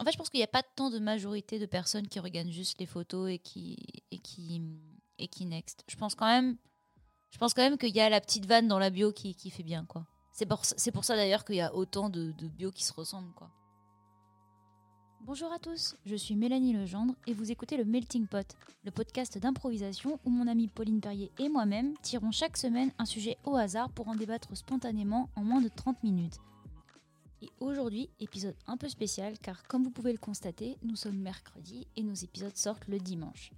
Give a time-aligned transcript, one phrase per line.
[0.00, 2.48] En fait, je pense qu'il n'y a pas tant de majorité de personnes qui regardent
[2.48, 3.76] juste les photos et qui,
[4.10, 4.62] et qui,
[5.18, 5.84] et qui next.
[5.88, 6.56] Je pense quand même,
[7.30, 9.50] je pense quand même qu'il y a la petite vanne dans la bio qui, qui
[9.50, 10.06] fait bien, quoi.
[10.32, 12.94] C'est pour, c'est pour ça d'ailleurs qu'il y a autant de, de bio qui se
[12.94, 13.50] ressemblent, quoi.
[15.20, 19.36] Bonjour à tous, je suis Mélanie Legendre et vous écoutez le Melting Pot, le podcast
[19.36, 23.90] d'improvisation où mon amie Pauline Perrier et moi-même tirons chaque semaine un sujet au hasard
[23.90, 26.38] pour en débattre spontanément en moins de 30 minutes.
[27.42, 31.86] Et aujourd'hui, épisode un peu spécial car comme vous pouvez le constater, nous sommes mercredi
[31.96, 33.52] et nos épisodes sortent le dimanche.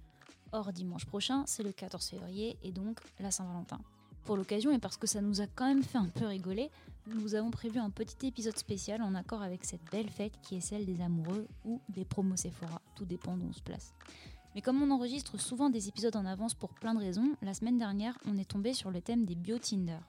[0.53, 3.79] Or, dimanche prochain, c'est le 14 février et donc la Saint-Valentin.
[4.23, 6.69] Pour l'occasion et parce que ça nous a quand même fait un peu rigoler,
[7.07, 10.61] nous avons prévu un petit épisode spécial en accord avec cette belle fête qui est
[10.61, 13.93] celle des amoureux ou des promos Sephora, tout dépend d'où on se place.
[14.55, 17.77] Mais comme on enregistre souvent des épisodes en avance pour plein de raisons, la semaine
[17.77, 19.99] dernière on est tombé sur le thème des bio Tinder.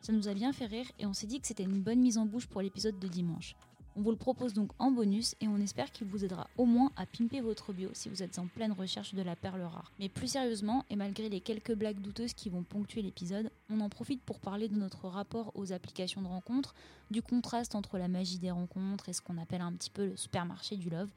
[0.00, 2.16] Ça nous a bien fait rire et on s'est dit que c'était une bonne mise
[2.16, 3.54] en bouche pour l'épisode de dimanche.
[3.96, 6.90] On vous le propose donc en bonus et on espère qu'il vous aidera au moins
[6.96, 9.92] à pimper votre bio si vous êtes en pleine recherche de la perle rare.
[9.98, 13.90] Mais plus sérieusement, et malgré les quelques blagues douteuses qui vont ponctuer l'épisode, on en
[13.90, 16.74] profite pour parler de notre rapport aux applications de rencontres,
[17.10, 20.16] du contraste entre la magie des rencontres et ce qu'on appelle un petit peu le
[20.16, 21.10] supermarché du love,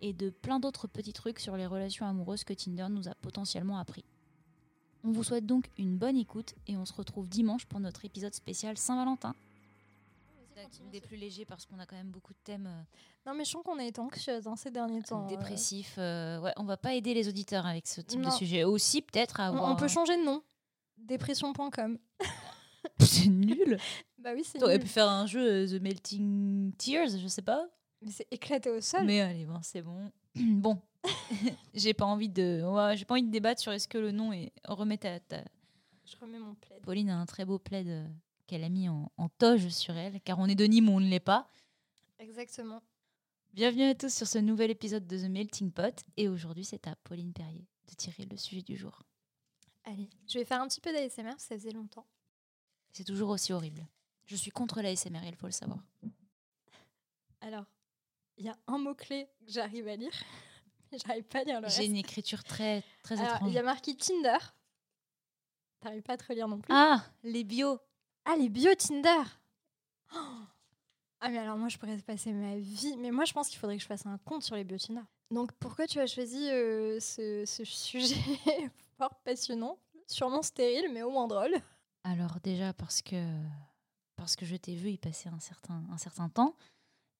[0.00, 3.78] et de plein d'autres petits trucs sur les relations amoureuses que Tinder nous a potentiellement
[3.78, 4.04] appris.
[5.04, 8.34] On vous souhaite donc une bonne écoute et on se retrouve dimanche pour notre épisode
[8.34, 9.34] spécial Saint-Valentin
[10.92, 12.82] des plus légers parce qu'on a quand même beaucoup de thèmes euh,
[13.26, 15.24] Non, mais je sens qu'on a été anxieuse hein, ces derniers temps.
[15.24, 15.28] euh.
[15.28, 15.96] dépressifs.
[15.98, 18.28] euh, ouais, on va pas aider les auditeurs avec ce type Non.
[18.28, 18.62] de sujet.
[18.64, 19.72] Aussi peut-être à On, avoir.
[19.72, 20.42] on peut changer de nom.
[20.96, 21.98] Dépression.com.
[23.00, 23.78] C'est nul.
[24.18, 24.82] Bah oui, c'est T'aurais nul.
[24.84, 27.66] pu faire un jeu The Melting Tears, je sais pas.
[28.00, 29.04] Mais c'est éclaté au sol.
[29.04, 30.10] Mais allez, bon, c'est bon.
[30.34, 30.80] bon,
[31.74, 34.32] j'ai pas envie de, ouais, j'ai pas envie de débattre sur est-ce que le nom
[34.32, 34.52] est.
[34.64, 35.44] Remets ta, ta-
[36.04, 36.80] Je remets mon plaid.
[36.82, 38.06] Pauline a un très beau plaid euh,
[38.46, 41.00] qu'elle a mis en, en toge sur elle, car on est de Nîmes, où on
[41.00, 41.48] ne l'est pas.
[42.18, 42.82] Exactement.
[43.52, 46.02] Bienvenue à tous sur ce nouvel épisode de The Melting Pot.
[46.16, 49.02] Et aujourd'hui, c'est à Pauline Perrier de tirer le sujet du jour.
[49.84, 52.06] Allez, je vais faire un petit peu d'ASMR, ça faisait longtemps.
[52.92, 53.86] C'est toujours aussi horrible.
[54.24, 55.78] Je suis contre la SMR, il faut le savoir.
[57.42, 57.66] Alors,
[58.38, 60.12] il y a un mot-clé que j'arrive à lire,
[61.06, 63.54] j'arrive pas à lire le J'ai une écriture très, très Alors, il étrange.
[63.54, 64.38] y a marqué Tinder.
[65.80, 66.72] T'arrives pas à te relire non plus.
[66.74, 67.78] Ah, les bios.
[68.24, 69.22] Ah, les bio Tinder
[70.14, 70.18] Oh
[71.20, 72.96] Ah, mais alors moi, je pourrais passer ma vie.
[72.98, 75.00] Mais moi, je pense qu'il faudrait que je fasse un compte sur les bio Tinder.
[75.30, 78.16] Donc, pourquoi tu as choisi euh, ce, ce sujet
[78.98, 79.78] fort passionnant?
[80.06, 81.54] Sûrement stérile, mais au moins drôle.
[82.06, 83.16] Alors déjà parce que
[84.16, 86.54] parce que je t'ai vu y passer un certain un certain temps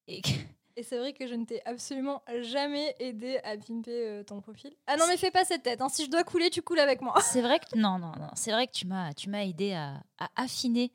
[0.06, 0.28] et que-
[0.76, 4.72] Et c'est vrai que je ne t'ai absolument jamais aidé à pimper euh, ton profil.
[4.88, 5.80] Ah non, mais fais pas cette tête.
[5.80, 5.88] hein.
[5.88, 7.14] Si je dois couler, tu coules avec moi.
[7.22, 10.02] c'est vrai que non non non c'est vrai que tu m'as tu m'as aidé à,
[10.34, 10.90] affiner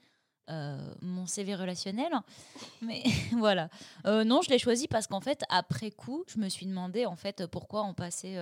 [0.50, 2.12] euh, mon CV relationnel
[2.81, 3.03] mais
[3.38, 3.69] voilà
[4.06, 7.16] Euh, non je l'ai choisi parce qu'en fait après coup je me suis demandé en
[7.16, 8.38] fait pourquoi on passait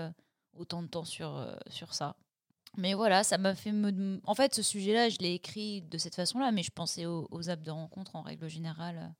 [0.57, 2.15] autant de temps sur sur ça
[2.77, 5.97] mais voilà ça m'a fait me en fait ce sujet là je l'ai écrit de
[5.97, 9.13] cette façon là mais je pensais aux, aux apps de rencontre en règle générale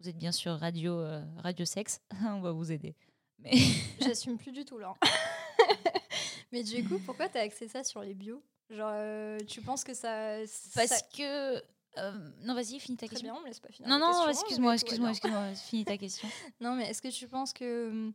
[0.00, 2.96] vous êtes bien sûr radio euh, radio sexe on va vous aider
[3.38, 3.52] mais
[4.00, 4.94] J'assume plus du tout là.
[6.52, 8.42] mais du coup, pourquoi t'as axé ça sur les bios?
[8.68, 10.36] Genre, euh, tu penses que ça.
[10.74, 11.00] parce ça...
[11.16, 11.62] que
[11.98, 12.12] euh,
[12.42, 13.88] non vas-y finis ta Très question bien, on me laisse pas finir.
[13.88, 16.28] Non, non, question, excuse-moi, excuse-moi, excuse-moi, finis ta question.
[16.60, 17.88] Non, mais est-ce que tu penses que.
[17.88, 18.12] hum,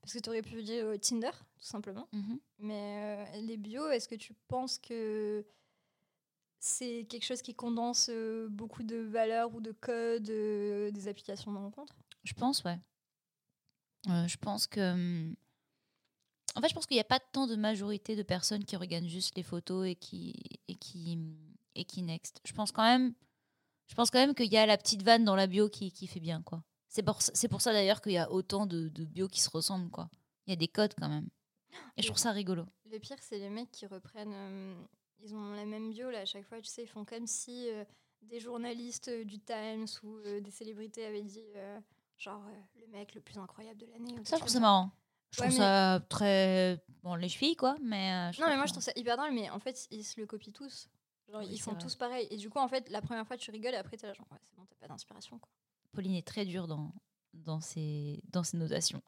[0.00, 2.08] Parce que tu aurais pu dire euh, Tinder, tout simplement.
[2.12, 2.38] Mhm.
[2.58, 5.44] Mais euh, les bios, est-ce que tu penses que
[6.64, 11.52] c'est quelque chose qui condense euh, beaucoup de valeurs ou de codes euh, des applications
[11.52, 12.78] de rencontre Je pense, ouais.
[14.08, 14.92] Euh, je pense que.
[14.92, 15.34] hum,
[16.54, 19.08] En fait, je pense qu'il n'y a pas tant de majorité de personnes qui regardent
[19.08, 20.34] juste les photos et qui
[20.68, 21.18] et qui
[21.74, 22.40] et qui next.
[22.44, 23.14] Je pense quand même.
[23.88, 26.06] Je pense quand même qu'il y a la petite vanne dans la bio qui, qui
[26.06, 26.62] fait bien, quoi.
[26.88, 29.50] C'est pour, c'est pour ça d'ailleurs qu'il y a autant de, de bio qui se
[29.50, 30.08] ressemblent, quoi.
[30.46, 31.28] Il y a des codes quand même.
[31.96, 32.64] Et je trouve ça rigolo.
[32.90, 34.32] Le pire, c'est les mecs qui reprennent.
[34.34, 34.74] euh,
[35.22, 37.68] ils ont la même bio là à chaque fois, tu sais, ils font comme si
[37.70, 37.84] euh,
[38.22, 41.44] des journalistes euh, du Times ou euh, des célébrités avaient dit
[42.18, 42.42] genre
[42.80, 44.14] le mec le plus incroyable de l'année.
[44.24, 44.90] Ça, je trouve ça marrant.
[45.32, 46.84] Je Ouais, trouve mais- ça très.
[47.02, 48.30] Bon, les chevilles, quoi, mais.
[48.38, 50.52] Non, mais moi je trouve ça hyper drôle, mais en fait ils se le copient
[50.52, 50.88] tous.
[51.30, 51.80] Genre, Oui, ils font vrai.
[51.80, 52.28] tous pareil.
[52.30, 54.26] Et du coup, en fait, la première fois tu rigoles et après t'es là genre
[54.30, 55.48] ouais, c'est bon, t'as pas d'inspiration quoi.
[55.92, 56.92] Pauline est très dure dans,
[57.32, 59.02] dans, ses, dans ses notations.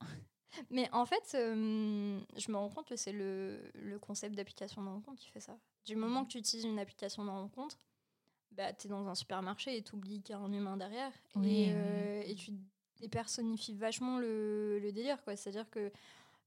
[0.70, 4.88] Mais en fait, euh, je me rends compte que c'est le, le concept d'application de
[4.88, 5.56] rencontre qui fait ça.
[5.84, 7.78] Du moment que tu utilises une application de rencontre,
[8.52, 11.12] bah, tu es dans un supermarché et tu oublies qu'il y a un humain derrière.
[11.36, 12.52] Oui, et, euh, et tu
[13.00, 15.22] dépersonnifies vachement le, le délire.
[15.24, 15.36] quoi.
[15.36, 15.90] C'est-à-dire que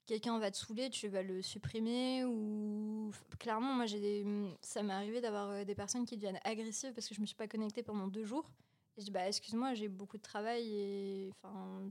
[0.05, 2.23] quelqu'un va te saouler, tu vas le supprimer.
[2.25, 4.25] ou Clairement, moi, j'ai des...
[4.61, 7.35] ça m'est arrivé d'avoir euh, des personnes qui deviennent agressives parce que je me suis
[7.35, 8.49] pas connectée pendant deux jours.
[8.95, 11.87] Et je dis, bah, excuse-moi, j'ai beaucoup de travail et enfin,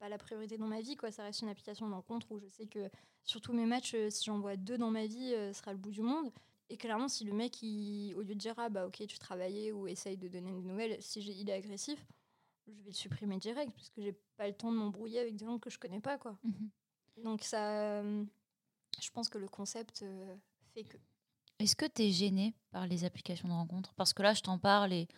[0.00, 1.12] pas la priorité dans ma vie, quoi.
[1.12, 2.90] Ça reste une application de rencontre où je sais que
[3.22, 5.72] sur tous mes matchs, euh, si j'en vois deux dans ma vie, euh, ce sera
[5.72, 6.32] le bout du monde.
[6.70, 9.72] Et clairement, si le mec, il, au lieu de dire ah bah ok, tu travaillais
[9.72, 12.04] ou essaye de donner des nouvelles, si j'ai- il est agressif,
[12.66, 15.44] je vais le supprimer direct parce que j'ai pas le temps de m'embrouiller avec des
[15.44, 16.38] gens que je connais pas, quoi.
[16.44, 16.70] Mhm.
[17.24, 18.24] Donc ça, euh,
[19.00, 20.04] je pense que le concept
[20.72, 20.96] fait que.
[21.58, 24.58] Est-ce que tu es gêné par les applications de rencontre Parce que là, je t'en
[24.58, 25.08] parle et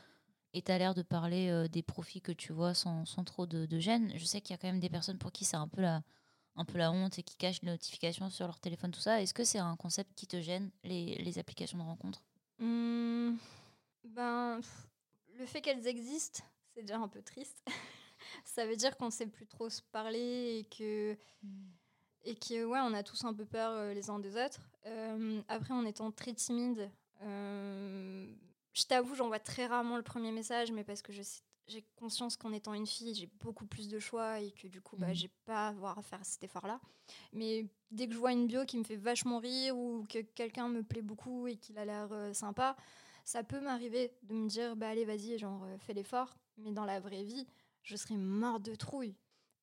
[0.60, 3.64] tu as l'air de parler euh, des profits que tu vois sans, sans trop de,
[3.64, 4.12] de gêne.
[4.16, 6.02] Je sais qu'il y a quand même des personnes pour qui c'est un peu la,
[6.56, 9.22] un peu la honte et qui cachent les notifications sur leur téléphone, tout ça.
[9.22, 12.22] Est-ce que c'est un concept qui te gêne, les, les applications de rencontre
[12.58, 13.36] Hmm,
[14.04, 14.88] ben, pff,
[15.38, 16.44] le fait qu'elles existent,
[16.74, 17.64] c'est déjà un peu triste.
[18.44, 21.16] ça veut dire qu'on sait plus trop se parler et que
[22.24, 24.60] et que ouais, on a tous un peu peur euh, les uns des autres.
[24.86, 26.88] Euh, après, en étant très timide,
[27.22, 28.32] euh,
[28.72, 32.74] je t'avoue, j'envoie très rarement le premier message, mais parce que j'ai conscience qu'en étant
[32.74, 35.14] une fille, j'ai beaucoup plus de choix et que du coup, bah, Mhm.
[35.14, 36.80] j'ai pas à avoir à faire cet effort-là.
[37.32, 40.68] Mais dès que je vois une bio qui me fait vachement rire ou que quelqu'un
[40.68, 42.76] me plaît beaucoup et qu'il a l'air euh, sympa,
[43.24, 46.34] ça peut m'arriver de me dire, bah allez, vas-y, genre, euh, fais l'effort.
[46.58, 47.46] Mais dans la vraie vie,
[47.82, 49.14] je serais morte de trouille.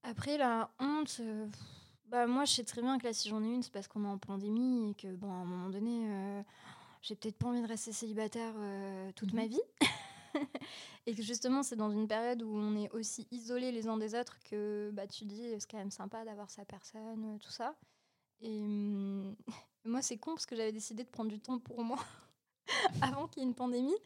[0.04, 1.48] Après, la honte, euh,
[2.06, 4.06] bah moi, je sais très bien que là, si j'en ai une, c'est parce qu'on
[4.06, 6.44] est en pandémie et que, bon, à un moment donné,
[7.01, 9.50] j'ai peut-être pas envie de rester célibataire euh, toute ma Mhm.
[9.50, 9.62] vie.
[11.07, 14.16] et que justement, c'est dans une période où on est aussi isolés les uns des
[14.16, 17.75] autres que bah, tu dis, c'est quand même sympa d'avoir sa personne, euh, tout ça.
[18.42, 19.36] Et hum,
[19.86, 22.00] moi, c'est con parce que j'avais décidé de prendre du temps pour moi
[23.01, 23.98] avant qu'il y ait une pandémie.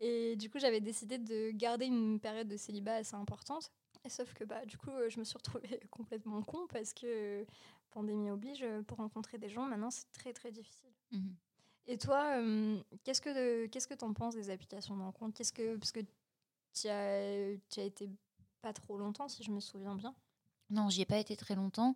[0.00, 3.70] Et du coup, j'avais décidé de garder une période de célibat assez importante.
[4.04, 7.06] Et sauf que bah, du coup, euh, je me suis retrouvée complètement con parce que
[7.06, 7.44] euh,
[7.90, 10.90] pandémie oblige, euh, pour rencontrer des gens, maintenant, c'est très très difficile.
[11.12, 11.34] Mhm.
[11.86, 15.76] Et toi, euh, qu'est-ce que qu'est-ce que t'en penses des applications de rencontre Qu'est-ce que
[15.76, 16.00] parce que
[16.72, 18.08] tu as tu as été
[18.62, 20.14] pas trop longtemps, si je me souviens bien.
[20.70, 21.94] Non, j'y ai pas été très longtemps.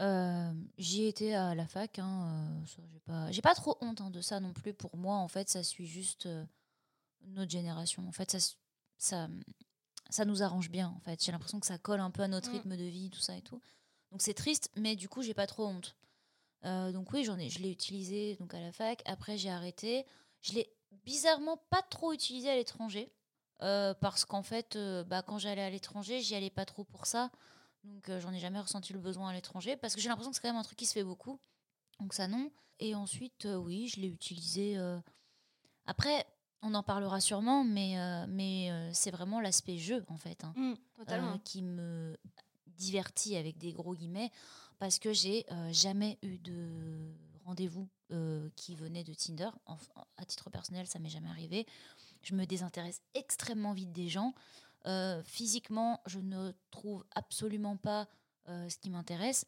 [0.00, 1.98] Euh, j'y étais à la fac.
[1.98, 4.74] Hein, euh, j'ai pas, j'ai pas trop honte hein, de ça non plus.
[4.74, 6.44] Pour moi, en fait, ça suit juste euh,
[7.22, 8.06] notre génération.
[8.06, 8.54] En fait, ça,
[8.98, 9.28] ça,
[10.10, 10.88] ça nous arrange bien.
[10.94, 12.52] En fait, j'ai l'impression que ça colle un peu à notre Mm.
[12.52, 13.60] rythme de vie, tout ça et tout.
[14.10, 15.96] Donc c'est triste, mais du coup, j'ai pas trop honte.
[16.64, 19.02] Euh, donc oui, j'en ai, je l'ai utilisé donc à la fac.
[19.06, 20.06] Après, j'ai arrêté.
[20.40, 20.70] Je l'ai
[21.04, 23.10] bizarrement pas trop utilisé à l'étranger.
[23.62, 27.06] euh, parce qu'en fait, euh, bah, quand j'allais à l'étranger, j'y allais pas trop pour
[27.06, 27.30] ça.
[27.84, 30.42] Donc j'en ai jamais ressenti le besoin à l'étranger parce que j'ai l'impression que c'est
[30.42, 31.38] quand même un truc qui se fait beaucoup.
[32.00, 32.50] Donc ça non.
[32.80, 34.76] Et ensuite, oui, je l'ai utilisé.
[35.86, 36.24] Après,
[36.62, 37.94] on en parlera sûrement, mais,
[38.28, 40.44] mais c'est vraiment l'aspect jeu en fait.
[40.44, 41.34] hein, Mm, totalement.
[41.34, 42.16] euh, qui me
[42.66, 44.30] divertit avec des gros guillemets
[44.78, 49.50] parce que j'ai euh, jamais eu de rendez-vous euh, qui venait de Tinder.
[49.66, 51.66] Enfin, à titre personnel, ça m'est jamais arrivé.
[52.22, 54.34] Je me désintéresse extrêmement vite des gens.
[54.86, 58.08] Euh, physiquement, je ne trouve absolument pas
[58.48, 59.46] euh, ce qui m'intéresse.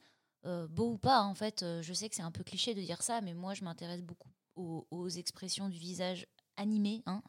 [0.71, 3.21] Beau ou pas, en fait, je sais que c'est un peu cliché de dire ça,
[3.21, 7.21] mais moi, je m'intéresse beaucoup aux, expressions du visage animé, hein,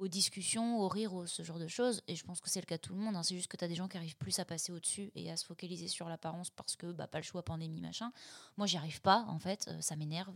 [0.00, 2.02] aux discussions, au rire, au- ce genre de choses.
[2.08, 3.14] Et je pense que c'est le cas de tout le monde.
[3.16, 3.22] hein.
[3.22, 5.36] C'est juste que tu as des gens qui arrivent plus à passer au-dessus et à
[5.36, 8.10] se focaliser sur l'apparence parce que bah, pas le choix, pandémie, machin.
[8.56, 9.68] Moi, j'y arrive pas, en fait.
[9.68, 10.34] euh, ça m'énerve.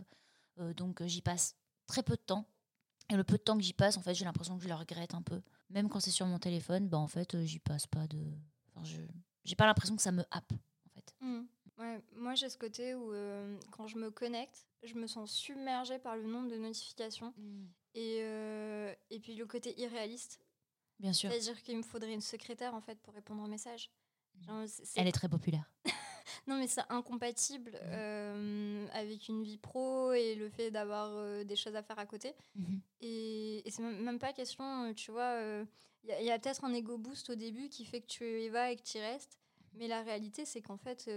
[0.59, 1.55] Euh, donc, euh, j'y passe
[1.87, 2.45] très peu de temps.
[3.09, 4.75] Et le peu de temps que j'y passe, en fait, j'ai l'impression que je le
[4.75, 5.41] regrette un peu.
[5.69, 8.19] Même quand c'est sur mon téléphone, bah, en fait, euh, j'y passe pas de.
[8.69, 8.97] Enfin, je
[9.43, 11.13] j'ai pas l'impression que ça me happe, en fait.
[11.21, 11.41] Mm.
[11.77, 13.11] Ouais, moi j'ai ce côté où
[13.71, 17.33] quand je me connecte, je me sens submergée par le nombre de notifications
[17.95, 20.39] et, euh, et puis le côté irréaliste.
[20.99, 21.29] Bien sûr.
[21.31, 23.89] C'est-à-dire qu'il me faudrait une secrétaire en fait pour répondre aux messages.
[24.45, 25.69] Genre, c'est- Elle est très populaire.
[26.47, 27.79] Non mais c'est incompatible Mhm.
[27.91, 32.05] euh, avec une vie pro et le fait d'avoir euh, des choses à faire à
[32.05, 32.33] côté.
[32.55, 32.81] Mhm.
[33.01, 35.39] Et, et c'est même pas question, tu vois,
[36.03, 38.49] il y a, a peut-être un ego boost au début qui fait que tu y
[38.49, 39.37] vas et que tu y restes.
[39.73, 41.09] Mais la réalité, c'est qu'en fait,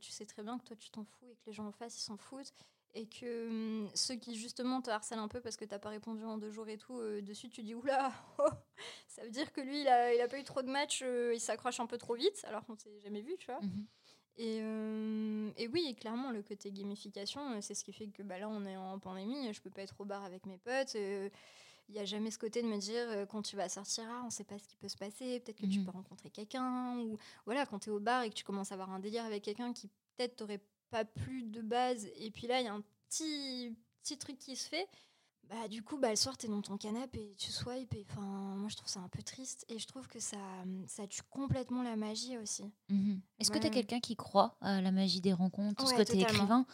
[0.00, 1.96] tu sais très bien que toi, tu t'en fous et que les gens en face,
[1.98, 2.52] ils s'en foutent.
[2.96, 6.22] Et que hum, ceux qui, justement, te harcèlent un peu parce que t'as pas répondu
[6.24, 8.46] en deux jours et tout, euh, dessus, tu dis Oula, oh,
[9.08, 11.32] ça veut dire que lui, il a, il a pas eu trop de matchs, euh,
[11.34, 13.60] il s'accroche un peu trop vite, alors qu'on s'est jamais vu, tu vois.
[13.60, 13.86] Mhm.
[14.36, 18.22] Et, euh, et oui, et clairement, le côté gamification, euh, c'est ce qui fait que
[18.22, 20.94] bah, là, on est en pandémie, je peux pas être au bar avec mes potes.
[20.96, 21.28] euh,
[21.88, 24.22] Il n'y a jamais ce côté de me dire, euh, quand tu vas sortir, ah,
[24.26, 25.84] on sait pas ce qui peut se passer, peut-être que tu Mhm.
[25.84, 26.98] peux rencontrer quelqu'un.
[27.00, 29.24] Ou voilà, quand tu es au bar et que tu commences à avoir un délire
[29.24, 30.62] avec quelqu'un qui peut-être t'aurait
[30.94, 34.54] pas plu de base, et puis là, il y a un petit, petit truc qui
[34.54, 34.86] se fait.
[35.48, 37.92] Bah, du coup, bah, le soir, tu es dans ton canapé et tu swipes.
[37.94, 39.64] Et, enfin, moi, je trouve ça un peu triste.
[39.68, 40.38] Et je trouve que ça,
[40.86, 42.72] ça tue complètement la magie aussi.
[42.88, 43.20] Mhm.
[43.40, 46.02] Est-ce que tu es quelqu'un qui croit à la magie des rencontres Parce Ouais, que
[46.10, 46.44] tu es totalement.
[46.44, 46.66] écrivain?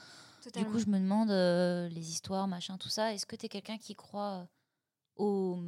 [0.54, 3.12] Du coup, je me demande euh, les histoires, machin, tout ça.
[3.14, 4.44] Est-ce que tu es quelqu'un qui croit euh,
[5.20, 5.62] au,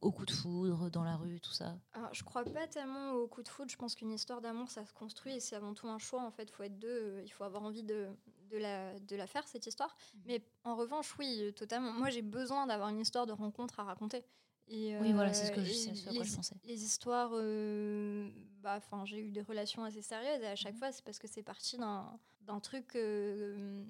[0.00, 3.26] au coup de foudre dans la rue, tout ça Alors, je crois pas tellement au
[3.28, 3.70] coup de foudre.
[3.70, 6.22] Je pense qu'une histoire d'amour, ça se construit et c'est avant tout un choix.
[6.22, 6.88] En fait, il faut être deux.
[6.88, 8.08] euh, Il faut avoir envie de,
[8.50, 9.96] de, la, de la faire, cette histoire.
[10.24, 11.92] Mais en revanche, oui, euh, totalement.
[11.92, 14.24] Moi, j'ai besoin d'avoir une histoire de rencontre à raconter.
[14.68, 16.54] Et, Oui, voilà, c'est ce euh, que je, ce à quoi les- je pensais.
[16.64, 18.30] les histoires, euh,
[18.62, 20.78] bah, enfin, j'ai eu des relations assez sérieuses et à chaque Mhm.
[20.78, 23.84] fois, c'est parce que c'est parti d'un d'un truc, euh,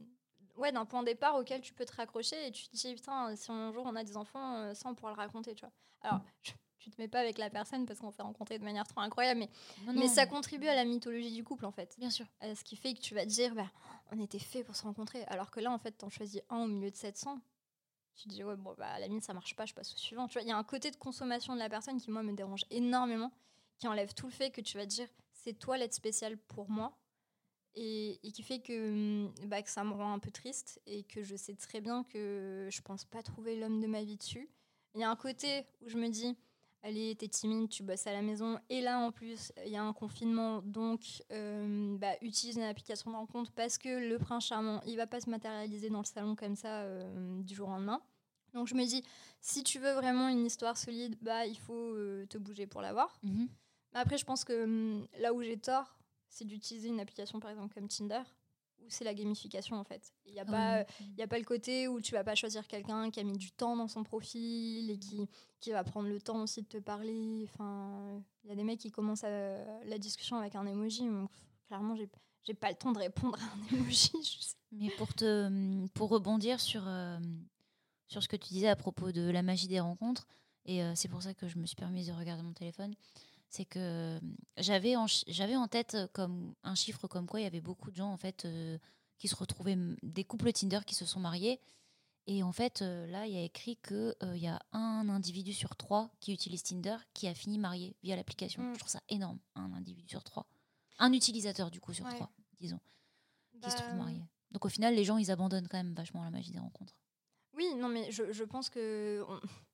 [0.57, 3.35] ouais, d'un point de départ auquel tu peux te raccrocher et tu te dis, putain,
[3.37, 5.73] si un jour on a des enfants, euh, ça on pourra le raconter, tu vois.
[6.03, 8.87] Alors, je- tu te mets pas avec la personne parce qu'on s'est rencontrés de manière
[8.87, 9.49] trop incroyable, mais,
[9.87, 11.95] Non, mais non, ça contribue à la mythologie du couple en fait.
[11.99, 12.27] Bien sûr.
[12.41, 13.71] À ce qui fait que tu vas te dire, bah,
[14.11, 15.23] on était fait pour se rencontrer.
[15.27, 17.39] Alors que là, en fait, t'en choisis un au milieu de 700.
[18.17, 19.97] Tu te dis, ouais, bon, bah, à la limite, ça marche pas, je passe au
[19.97, 20.27] suivant.
[20.27, 22.33] Tu vois, il y a un côté de consommation de la personne qui, moi, me
[22.33, 23.31] dérange énormément,
[23.79, 26.69] qui enlève tout le fait que tu vas te dire, c'est toi l'être spécial pour
[26.69, 26.99] moi.
[27.75, 31.05] Et, et qui fait que, hum, bah, que ça me rend un peu triste et
[31.05, 34.49] que je sais très bien que je pense pas trouver l'homme de ma vie dessus.
[34.95, 36.37] Il y a un côté où je me dis,
[36.83, 38.59] allez, t'es timide, tu bosses à la maison.
[38.69, 43.11] Et là, en plus, il y a un confinement, donc euh, bah, utilise une application
[43.11, 46.37] de rencontre parce que le prince charmant, il va pas se matérialiser dans le salon
[46.37, 48.03] comme ça euh, du jour au lendemain.
[48.53, 49.03] Donc je me dis,
[49.41, 53.19] si tu veux vraiment une histoire solide, bah, il faut euh, te bouger pour l'avoir.
[53.95, 55.97] Mais après, je pense que hum, là où j'ai tort,
[56.33, 58.23] c'est d'utiliser une application par exemple comme Tinder,
[58.81, 60.13] où c'est la gamification en fait.
[60.27, 60.85] Il n'y a, Ah pas,
[61.17, 63.53] il a pas le côté où tu vas pas choisir quelqu'un qui a mis du
[63.53, 65.29] temps dans son profil et qui,
[65.61, 67.43] qui va prendre le temps aussi de te parler.
[67.45, 71.07] Enfin, il y a des mecs qui commencent à- la discussion avec un emoji.
[71.07, 71.31] donc,
[71.67, 72.09] clairement, j'ai
[72.45, 74.11] j'ai pas le temps de répondre à un emoji.
[74.73, 77.21] Mais pour, te, pour rebondir sur, euh,
[78.09, 80.27] sur ce que tu disais à propos de la magie des rencontres,
[80.65, 82.95] et euh, c'est pour ça que je me suis permise de regarder mon téléphone,
[83.53, 84.19] c'est que
[84.57, 87.97] j'avais en, j'avais en tête comme un chiffre comme quoi il y avait beaucoup de
[87.97, 88.79] gens en fait euh,
[89.19, 91.61] qui se retrouvaient, des couples Tinder qui se sont mariés.
[92.27, 95.77] Et en fait, euh, là, il y a écrit qu'il y a un individu sur
[95.77, 98.63] trois qui utilise Tinder qui a fini marié via l'application.
[98.63, 98.73] Mm.
[98.75, 100.47] Je trouve ça énorme, un individu sur trois.
[100.99, 102.15] Un utilisateur, du coup, sur Ouais.
[102.15, 102.81] trois, disons,
[103.61, 104.23] qui se trouve Bah, marié.
[104.53, 106.97] Donc au final, les gens, ils abandonnent quand même vachement la magie des rencontres.
[107.55, 109.41] Oui, non, mais je, je pense que on-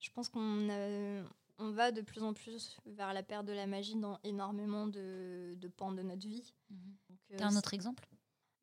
[0.00, 1.24] je pense qu'on a-
[1.58, 5.54] on va de plus en plus vers la perte de la magie dans énormément de,
[5.56, 6.52] de pans de notre vie.
[6.70, 8.06] Donc, euh, T'as un c'est- autre exemple?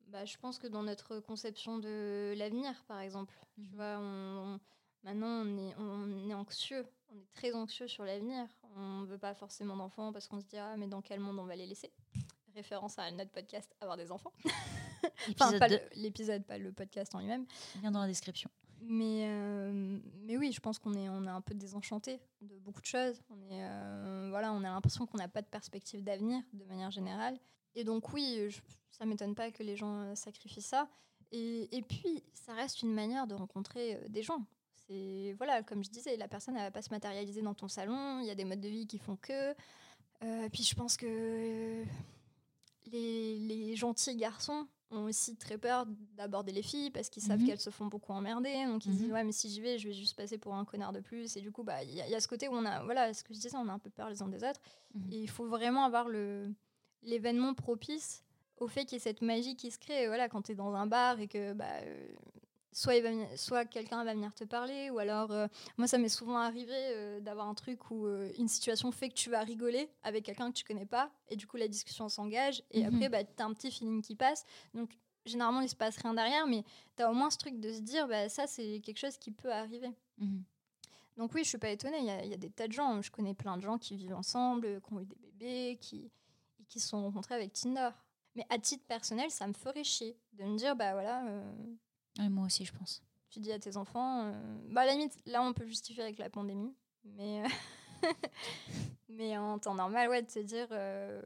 [0.08, 3.68] Bah, je pense que dans notre conception de l'avenir, par exemple, tu Mhm.
[3.74, 4.60] vois, on, on-
[5.02, 8.46] maintenant on est, on est anxieux, on est très anxieux sur l'avenir.
[8.76, 11.38] On ne veut pas forcément d'enfants parce qu'on se dit ah mais dans quel monde
[11.38, 11.90] on va les laisser?
[12.54, 14.32] Référence à notre podcast avoir des enfants.
[15.40, 17.46] Enfin pas 2, le- l'épisode, pas le podcast en lui-même.
[17.82, 18.48] lien dans la description.
[18.86, 22.80] Mais, euh, mais oui, je pense qu'on est, on est un peu désenchanté de beaucoup
[22.80, 23.22] de choses.
[23.30, 26.90] On, est, euh, voilà, on a l'impression qu'on n'a pas de perspective d'avenir de manière
[26.90, 27.38] générale.
[27.74, 28.60] Et donc oui, je,
[28.90, 30.88] ça m'étonne pas que les gens euh, sacrifient ça.
[31.32, 34.44] Et, et puis, ça reste une manière de rencontrer des gens.
[34.86, 38.20] C'est voilà, comme je disais, la personne elle va pas se matérialiser dans ton salon.
[38.20, 39.54] Il y a des modes de vie qui font que.
[40.52, 41.84] Puis je pense que
[42.86, 45.86] les, les gentils garçons ont aussi très peur
[46.16, 47.46] d'aborder les filles parce qu'ils savent Mhm.
[47.46, 48.64] qu'elles se font beaucoup emmerder.
[48.66, 49.12] Donc ils se disent Mhm.
[49.14, 51.36] ouais mais si j'y vais, je vais juste passer pour un connard de plus.
[51.36, 52.82] Et du coup bah il y, a- il y a ce côté où on a
[52.84, 54.60] voilà ce que je disais, on a un peu peur les uns des autres.
[54.94, 55.12] Mhm.
[55.12, 56.52] Et il faut vraiment avoir le
[57.02, 58.22] l'événement propice
[58.58, 60.06] au fait qu'il y ait cette magie qui se crée.
[60.06, 62.06] Voilà quand tu es dans un bar et que bah euh,
[62.74, 62.94] soit,
[63.36, 65.46] soit quelqu'un va venir te parler, ou alors, euh,
[65.78, 69.14] moi, ça m'est souvent arrivé euh, d'avoir un truc où euh, une situation fait que
[69.14, 72.62] tu vas rigoler avec quelqu'un que tu connais pas, et du coup, la discussion s'engage,
[72.72, 72.94] et Mhm.
[72.94, 74.44] après, bah, tu as un petit feeling qui passe.
[74.74, 74.90] Donc,
[75.24, 76.64] généralement, il se passe rien derrière, mais
[76.96, 79.30] tu as au moins ce truc de se dire, bah, ça, c'est quelque chose qui
[79.30, 79.90] peut arriver.
[80.18, 80.42] Mhm.
[81.16, 81.98] Donc oui, je suis pas étonnée.
[82.00, 83.00] Il y, a- il y a des tas de gens.
[83.00, 86.10] Je connais plein de gens qui vivent ensemble, qui ont eu des bébés, qui,
[86.68, 87.90] qui se sont rencontrés avec Tinder.
[88.34, 91.22] Mais à titre personnel, ça me ferait chier de me dire, bah voilà,
[92.18, 93.02] moi aussi, je pense.
[93.30, 94.32] tu dis à tes enfants, euh,
[94.70, 97.48] bah à la limite, là on peut justifier avec la pandémie, mais euh,
[99.08, 101.20] mais en temps normal, ouais, de se dire, euh,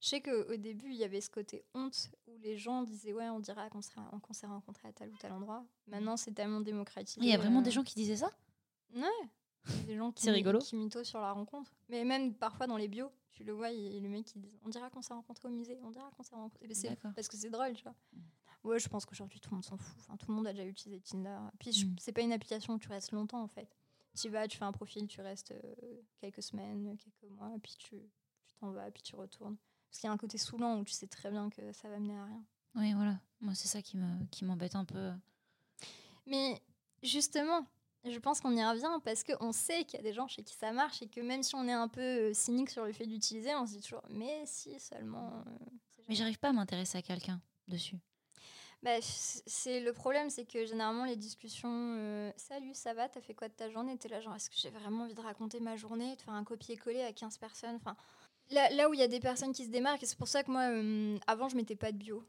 [0.00, 3.28] je sais qu'au début il y avait ce côté honte où les gens disaient ouais,
[3.28, 3.92] on dira qu'on s'est
[4.32, 5.64] s'est rencontrés à tel ou tel endroit.
[5.86, 7.20] Maintenant c'est tellement démocratisé.
[7.20, 8.30] Il y a vraiment euh, des gens qui disaient ça?
[8.94, 9.02] Ouais.
[9.86, 10.58] Des gens qui, C'est rigolo.
[10.58, 11.72] qui mythos sur la rencontre.
[11.88, 14.38] Mais même parfois dans les bios, tu le vois, il y a le mec qui
[14.38, 16.66] dit On dira qu'on s'est rencontrés au musée, on dira qu'on s'est rencontrés.
[17.14, 17.94] Parce que c'est drôle, tu vois.
[18.64, 19.96] Ouais, je pense qu'aujourd'hui tout le monde s'en fout.
[20.00, 21.38] Enfin, tout le monde a déjà utilisé Tinder.
[21.58, 21.96] Puis je- Mm.
[21.98, 23.68] c'est pas une application où tu restes longtemps en fait.
[24.14, 25.74] Tu vas, tu fais un profil, tu restes euh,
[26.20, 27.96] quelques semaines, quelques mois, puis tu
[28.46, 29.56] tu t'en vas, puis tu retournes.
[29.88, 31.98] Parce qu'il y a un côté saoulant où tu sais très bien que ça va
[31.98, 32.44] mener à rien.
[32.76, 33.18] Oui, voilà.
[33.40, 35.12] Moi, c'est ça qui me qui m'embête un peu.
[36.26, 36.60] Mais
[37.02, 37.66] justement,
[38.04, 40.54] je pense qu'on y revient parce qu'on sait qu'il y a des gens chez qui
[40.54, 43.06] ça marche et que même si on est un peu euh, cynique sur le fait
[43.06, 45.42] d'utiliser, on se dit toujours mais si seulement.
[45.46, 45.66] euh,
[46.08, 47.98] Mais j'arrive pas à m'intéresser à quelqu'un dessus.
[48.82, 53.32] Bah, c'est le problème, c'est que généralement les discussions, euh, salut, ça va, t'as fait
[53.32, 53.96] quoi de ta journée?
[53.96, 56.42] T'es là genre, est-ce que j'ai vraiment envie de raconter ma journée, de faire un
[56.42, 57.76] copier-coller à 15 personnes?
[57.76, 57.96] Enfin,
[58.50, 60.50] là, là où il y a des personnes qui se démarquent, c'est pour ça que
[60.50, 62.24] moi, euh, avant, je mettais pas de bio.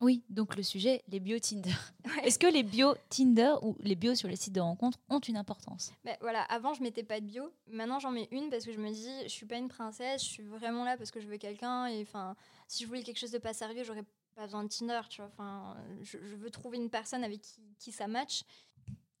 [0.00, 1.70] Oui, donc le sujet, les bios Tinder.
[2.06, 2.26] Ouais.
[2.26, 5.36] Est-ce que les bios Tinder ou les bios sur les sites de rencontres ont une
[5.36, 5.92] importance?
[6.04, 7.52] Bah, voilà, avant, je mettais pas de bio.
[7.66, 10.28] Maintenant, j'en mets une parce que je me dis, je suis pas une princesse, je
[10.28, 11.88] suis vraiment là parce que je veux quelqu'un.
[11.88, 14.04] Et enfin, si je voulais quelque chose de pas sérieux, j'aurais
[14.38, 15.30] pas besoin de Tinder, tu vois.
[15.32, 18.44] Enfin, je, je veux trouver une personne avec qui, qui ça match.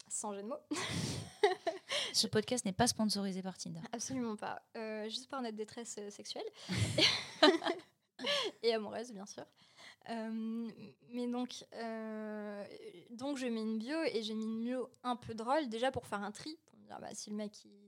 [0.08, 0.60] Sans jeu de mots.
[2.14, 3.80] Ce podcast n'est pas sponsorisé par Tinder.
[3.92, 4.62] Absolument pas.
[4.76, 6.46] Euh, juste par notre détresse euh, sexuelle.
[8.62, 9.44] et amoureuse, bien sûr.
[10.08, 10.70] Euh,
[11.10, 12.64] mais donc, euh,
[13.10, 16.06] donc, je mets une bio et j'ai mis une bio un peu drôle, déjà pour
[16.06, 16.58] faire un tri.
[16.66, 17.87] Pour me dire, bah, si le mec il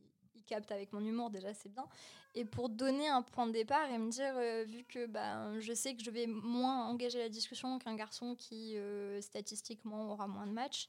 [0.51, 1.87] capte avec mon humour, déjà c'est bien.
[2.35, 5.73] Et pour donner un point de départ et me dire, euh, vu que bah, je
[5.73, 10.47] sais que je vais moins engager la discussion qu'un garçon qui, euh, statistiquement, aura moins
[10.47, 10.89] de matchs.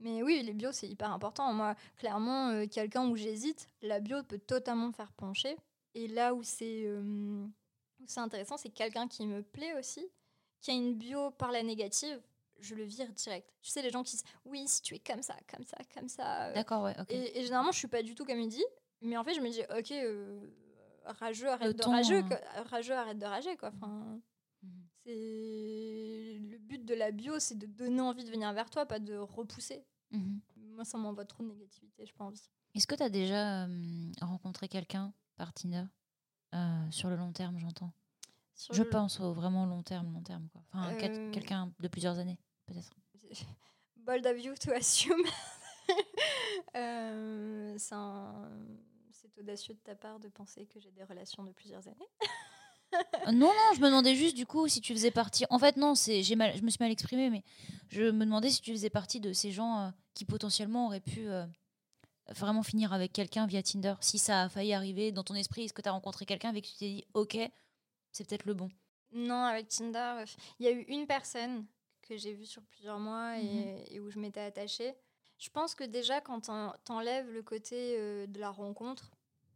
[0.00, 1.52] Mais oui, les bios, c'est hyper important.
[1.52, 5.56] Moi, clairement, euh, quelqu'un où j'hésite, la bio peut totalement me faire pencher.
[5.94, 6.86] Et là où c'est
[8.00, 10.06] où c'est intéressant, c'est quelqu'un qui me plaît aussi,
[10.60, 12.20] qui a une bio par la négative,
[12.60, 13.52] je le vire direct.
[13.62, 16.08] Tu sais, les gens qui disent oui, si tu es comme ça, comme ça, comme
[16.08, 16.52] ça.
[16.52, 17.10] D'accord, ouais, ok.
[17.10, 18.64] et, et généralement, je suis pas du tout comme il dit.
[19.00, 20.40] Mais en fait, je me dis, ok, euh,
[21.04, 22.38] rageux, arrête de ton, rageux, quoi.
[22.70, 23.70] rageux, arrête de rager, quoi.
[23.74, 24.20] Enfin,
[24.62, 24.70] Mhm.
[25.04, 28.98] c'est le but de la bio, c'est de donner envie de venir vers toi, pas
[28.98, 29.84] de repousser.
[30.10, 30.40] Mhm.
[30.56, 32.48] Moi, ça m'envoie trop de négativité, pas envie.
[32.74, 35.84] Est-ce que tu as déjà euh, rencontré quelqu'un par Tinder
[36.54, 37.92] Euh, Sur le long terme, j'entends.
[38.72, 40.48] Je le- pense au vraiment long terme, long terme.
[40.48, 40.62] Quoi.
[40.72, 42.90] Enfin, quel- quelqu'un de plusieurs années, peut-être.
[43.96, 45.22] Bold of you to assume.
[46.74, 48.48] Euh, c'est un-
[49.20, 52.08] c'est audacieux de ta part de penser que j'ai des relations de plusieurs années.
[52.94, 52.98] Euh,
[53.32, 55.44] non, non, je me demandais juste du coup si tu faisais partie.
[55.50, 57.42] En fait, non, c'est j'ai mal, je me suis mal exprimée, mais
[57.88, 61.28] je me demandais si tu faisais partie de ces gens euh, qui potentiellement auraient pu
[61.28, 61.44] euh,
[62.28, 63.94] vraiment finir avec quelqu'un via Tinder.
[64.00, 66.64] Si ça a failli arriver dans ton esprit, est-ce que tu as rencontré quelqu'un avec
[66.64, 67.38] qui tu t'es dit, ok,
[68.12, 68.68] c'est peut-être le bon?
[69.10, 70.24] Non, avec Tinder,
[70.60, 71.66] il y a eu une personne
[72.02, 74.94] que j'ai vue sur plusieurs mois et, et où je m'étais attachée.
[75.38, 79.10] Je pense que déjà, quand t'en- t'enlèves le côté euh, de la rencontre,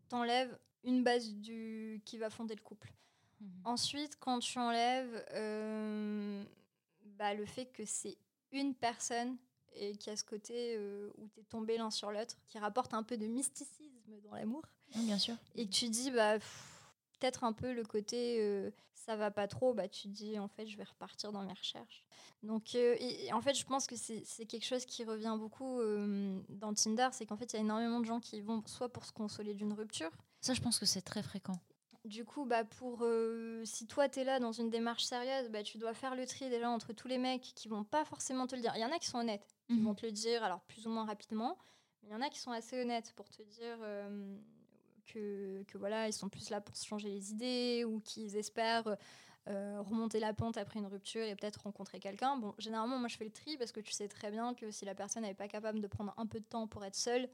[0.09, 2.93] t'enlèves une base du qui va fonder le couple.
[3.65, 6.45] Ensuite, quand tu enlèves euh,
[7.19, 8.17] bah, le fait que c'est
[8.53, 9.37] une personne
[9.75, 12.59] et qu'il y a ce côté euh, où tu es tombé l'un sur l'autre, qui
[12.59, 14.63] rapporte un peu de mysticisme dans l'amour,
[14.95, 15.35] bien sûr.
[15.57, 16.72] et que tu dis, bah, pff,
[17.23, 20.67] peut-être un peu le côté euh, ça va pas trop, bah, tu dis, en fait,
[20.67, 22.03] je vais repartir dans mes recherches.
[22.43, 25.81] Donc, euh, et, et en fait, je pense que c'est quelque chose qui revient beaucoup
[25.81, 28.89] euh, dans Tinder, c'est qu'en fait, il y a énormément de gens qui vont soit
[28.93, 31.59] pour se consoler d'une rupture, Ça, je pense que c'est très fréquent.
[32.05, 33.07] du coup, bah pour
[33.65, 36.69] si toi t'es là dans une démarche sérieuse, bah tu dois faire le tri déjà
[36.69, 38.73] entre tous les mecs qui vont pas forcément te le dire.
[38.77, 39.85] Il y en a qui sont honnêtes, qui Mhm.
[39.85, 41.57] vont te le dire, alors plus ou moins rapidement.
[42.03, 43.79] Mais il y en a qui sont assez honnêtes pour te dire
[45.07, 48.97] que, que voilà, ils sont plus là pour se changer les idées ou qu'ils espèrent
[49.49, 52.37] euh, remonter la pente après une rupture et peut-être rencontrer quelqu'un.
[52.37, 54.85] Bon, généralement, moi je fais le tri parce que tu sais très bien que si
[54.85, 57.29] la personne n'est pas capable de prendre un peu de temps pour être seule,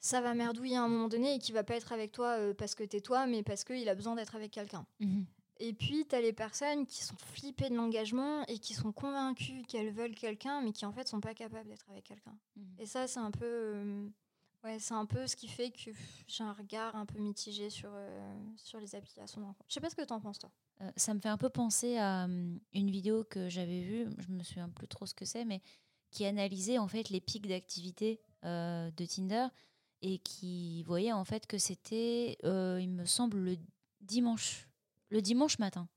[0.00, 2.54] ça va merdouiller à un moment donné et qu'il va pas être avec toi euh,
[2.54, 4.86] parce que t'es toi, mais parce qu'il a besoin d'être avec quelqu'un.
[5.00, 5.26] Mhm.
[5.60, 9.62] Et puis, tu as les personnes qui sont flippées de l'engagement et qui sont convaincues
[9.68, 12.36] qu'elles veulent quelqu'un, mais qui en fait sont pas capables d'être avec quelqu'un.
[12.56, 12.74] Mhm.
[12.78, 13.44] Et ça, c'est un peu.
[13.44, 14.08] euh,
[14.64, 15.90] ouais, c'est un peu ce qui fait que
[16.26, 19.66] j'ai un regard un peu mitigé sur, euh, sur les applications de rencontre.
[19.68, 20.50] Je sais pas ce que t'en penses, toi.
[20.80, 24.28] Euh, ça me fait un peu penser à hum, une vidéo que j'avais vue, je
[24.28, 25.60] me souviens plus trop ce que c'est, mais
[26.10, 29.46] qui analysait en fait les pics d'activité euh, de Tinder
[30.02, 33.56] et qui voyait en fait que c'était, il me semble, le
[34.00, 34.68] dimanche,
[35.10, 35.88] le dimanche matin.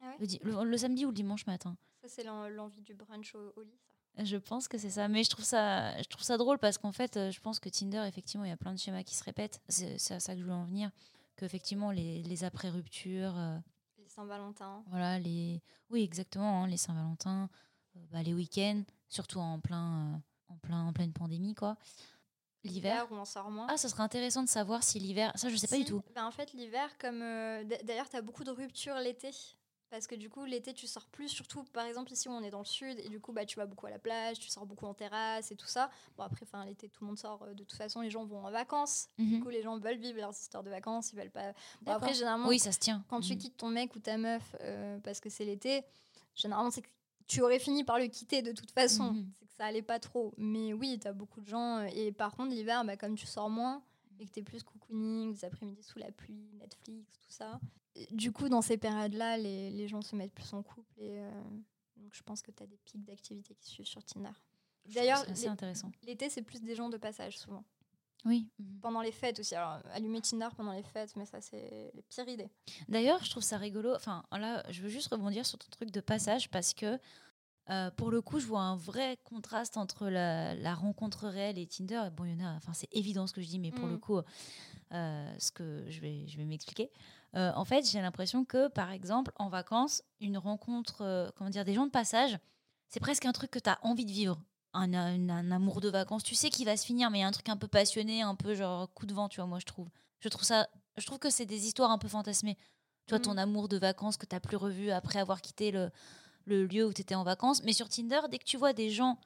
[0.00, 0.26] Ah ouais?
[0.42, 1.76] Le, le- le samedi ou le dimanche matin.
[2.02, 3.78] Ça, c'est l'en- l'envie du brunch au, au lit.
[4.18, 6.92] Je pense que c'est ça, mais je trouve ça, je trouve ça drôle parce qu'en
[6.92, 9.24] fait, euh, je pense que Tinder, effectivement, il y a plein de schémas qui se
[9.24, 9.62] répètent.
[9.68, 10.90] C'est à ça que je voulais en venir,
[11.36, 13.56] qu'effectivement les, les après-ruptures, euh,
[13.98, 14.84] Les Saint-Valentin.
[14.88, 15.62] Voilà, les...
[15.88, 17.48] Oui, exactement, hein, les Saint-Valentin,
[17.96, 21.76] euh, bah, les week-ends, surtout en, plein, euh, en, plein, en pleine pandémie, quoi.
[22.62, 23.06] L'hiver.
[23.10, 23.68] où on sort moins.
[23.70, 25.32] Ah, ça serait intéressant de savoir si l'hiver...
[25.34, 26.02] Ça, je sais pas du tout.
[26.14, 27.20] ben, en fait, l'hiver, comme.
[27.84, 29.30] D'ailleurs, tu as beaucoup de ruptures l'été.
[29.90, 32.50] Parce que du coup, l'été, tu sors plus, surtout par exemple ici où on est
[32.50, 34.64] dans le sud, et du coup, bah, tu vas beaucoup à la plage, tu sors
[34.64, 35.90] beaucoup en terrasse et tout ça.
[36.16, 37.42] Bon, après, enfin, l'été, tout le monde sort.
[37.42, 39.08] euh, de toute façon, les gens vont en vacances.
[39.18, 39.42] Du Mhm.
[39.42, 41.52] coup, les gens veulent vivre leurs histoires de vacances, ils veulent pas.
[41.82, 43.04] Bon, après, généralement, Oui, ça se tient.
[43.08, 43.38] quand tu Mhm.
[43.38, 45.82] quittes ton mec ou ta meuf euh, parce que c'est l'été,
[46.36, 46.88] généralement, c'est que
[47.26, 49.12] tu aurais fini par le quitter de toute façon.
[49.12, 49.32] Mhm.
[49.40, 50.32] C'est que ça allait pas trop.
[50.36, 51.78] Mais oui, tu as beaucoup de gens.
[51.78, 53.82] euh, Et par contre, l'hiver, bah, comme tu sors moins
[54.20, 57.58] et que tu es plus cocooning, des après-midi sous la pluie, Netflix, tout ça.
[57.94, 60.92] et Du coup, dans ces périodes-là, les, les gens se mettent plus en couple.
[60.98, 61.30] Et euh,
[61.96, 64.30] donc je pense que tu as des pics d'activité qui suivent sur Tinder.
[64.86, 65.90] D'ailleurs, c'est intéressant.
[66.02, 67.64] L'été, c'est plus des gens de passage souvent.
[68.26, 68.48] Oui.
[68.58, 68.80] Mhm.
[68.82, 69.54] Pendant les fêtes aussi.
[69.54, 72.50] Alors, allumer Tinder pendant les fêtes, mais ça, c'est les pires idées.
[72.88, 73.94] D'ailleurs, je trouve ça rigolo.
[73.94, 76.98] Enfin, là, je veux juste rebondir sur ton truc de passage parce que
[77.68, 82.08] euh, pour le coup, je vois un vrai contraste entre la, rencontre réelle et Tinder.
[82.16, 83.96] Bon, il y en a, enfin, c'est évident ce que je dis, mais pour le
[83.96, 84.00] mm.
[84.00, 84.18] coup,
[84.92, 86.90] euh, ce que je vais, je vais m'expliquer.
[87.36, 91.74] Euh, en fait, j'ai l'impression que, par exemple, en vacances, une rencontre, comment dire, des
[91.74, 92.38] gens de passage,
[92.88, 94.42] c'est presque un truc que tu as envie de vivre
[94.72, 96.24] un, un, amour de vacances.
[96.24, 98.22] Tu sais qu'il va se finir, mais il y a un truc un peu passionné,
[98.22, 99.88] un peu genre coup de vent, tu vois, moi je trouve.
[100.18, 102.56] Je trouve ça, je trouve que c'est des histoires un peu fantasmées.
[103.06, 103.38] Tu vois, ton mmh.
[103.38, 105.90] amour de vacances que tu n'as plus revu après avoir quitté le,
[106.46, 107.62] le lieu où tu étais en vacances.
[107.62, 109.18] Mais sur Tinder, dès que tu vois des gens,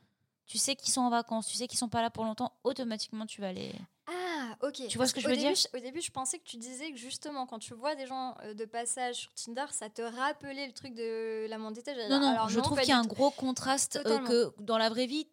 [0.47, 3.27] tu sais qu'ils sont en vacances, tu sais qu'ils sont pas là pour longtemps, automatiquement
[3.27, 3.73] tu vas les.
[4.07, 4.87] Ah, ok.
[4.89, 6.99] Tu vois ce que je veux dire Au début, je pensais que tu disais que
[6.99, 10.73] justement, quand tu vois des gens euh, de passage sur Tinder, ça te rappelait le
[10.73, 11.97] truc de la d'étage.
[12.11, 14.91] Non, non, Alors, je trouve qu'il y a un gros contraste euh, que dans la
[14.91, 15.27] vraie vie,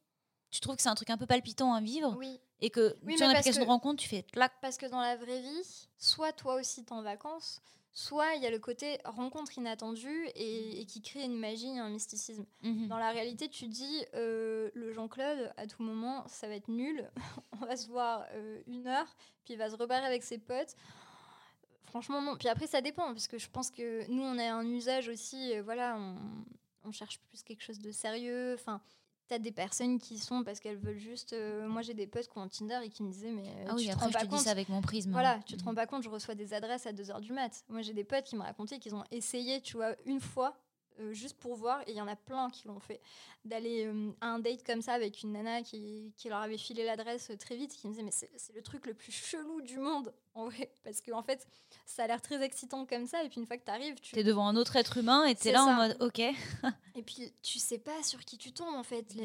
[0.52, 2.40] tu trouves que c'est un truc un peu palpitant à vivre oui.
[2.60, 4.54] et que oui, sur l'application de rencontre, tu fais clac.
[4.62, 7.62] Parce que dans la vraie vie, soit toi aussi t'es en vacances,
[7.94, 12.46] soit il y a le côté rencontre inattendue et, qui crée une magie, un mysticisme.
[12.64, 12.88] Mhm.
[12.88, 17.10] Dans la réalité, tu dis euh, le Jean-Claude, à tout moment, ça va être nul.
[17.62, 20.76] On va se voir euh, une heure, puis il va se rebarrer avec ses potes.
[21.84, 22.38] Franchement, non.
[22.38, 25.54] Puis après, ça dépend, parce que je pense que nous, on a un usage aussi,
[25.54, 26.16] euh, voilà, on,
[26.86, 28.54] on, cherche plus quelque chose de sérieux.
[28.54, 28.82] Enfin,
[29.32, 31.32] T'as des personnes qui sont parce qu'elles veulent juste.
[31.32, 33.88] Euh, moi, j'ai des potes qui ont Tinder et qui me disaient Mais ah oui,
[33.88, 34.40] tu te rends pas compte.
[34.40, 35.12] Dis ça avec mon prisme.
[35.12, 37.64] Voilà, tu te rends pas compte, je reçois des adresses à 2h du mat.
[37.70, 40.58] Moi, j'ai des potes qui me racontaient qu'ils ont essayé, tu vois, une fois,
[41.00, 43.02] euh, juste pour voir, et il y en a plein qui l'ont fait,
[43.46, 46.86] d'aller euh, à un date comme ça avec une nana qui, qui leur avait filé
[46.86, 50.14] l'adresse très vite, qui me disait Mais c'est le truc le plus chelou du monde,
[50.36, 50.72] en vrai.
[50.84, 51.48] Parce qu'en en fait,
[51.86, 53.24] ça a l'air très excitant comme ça.
[53.24, 55.36] Et puis une fois que tu arrives, tu es devant un autre être humain et
[55.36, 56.20] tu es là en mode ok.
[56.96, 59.16] et puis tu sais pas sur qui tu tombes en fait.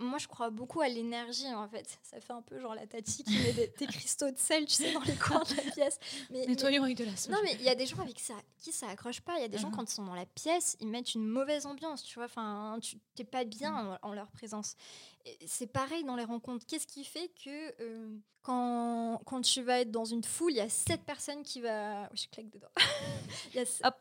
[0.00, 1.98] Moi je crois beaucoup à l'énergie en fait.
[2.02, 4.92] Ça fait un peu genre la tati qui met des, cristaux de sel, tu sais,
[4.92, 5.98] dans les coins de la pièce.
[6.30, 8.72] Mais, Nettoyons avec de la Non mais il y a des gens avec ça, qui
[8.72, 9.36] ça accroche pas.
[9.36, 9.76] Il y a des gens uh-huh.
[9.76, 12.24] quand ils sont dans la pièce, ils mettent une mauvaise ambiance, tu vois.
[12.24, 13.98] Enfin, tu t'es pas bien mm.
[14.02, 14.76] en, leur présence.
[15.44, 16.66] C'est pareil dans les rencontres.
[16.66, 20.60] Qu'est-ce qui fait que euh, quand, quand tu vas être dans une foule, il y
[20.60, 22.08] a sept personnes qui va.
[22.14, 22.70] je claque dedans.
[23.54, 23.96] il, y a, Hop.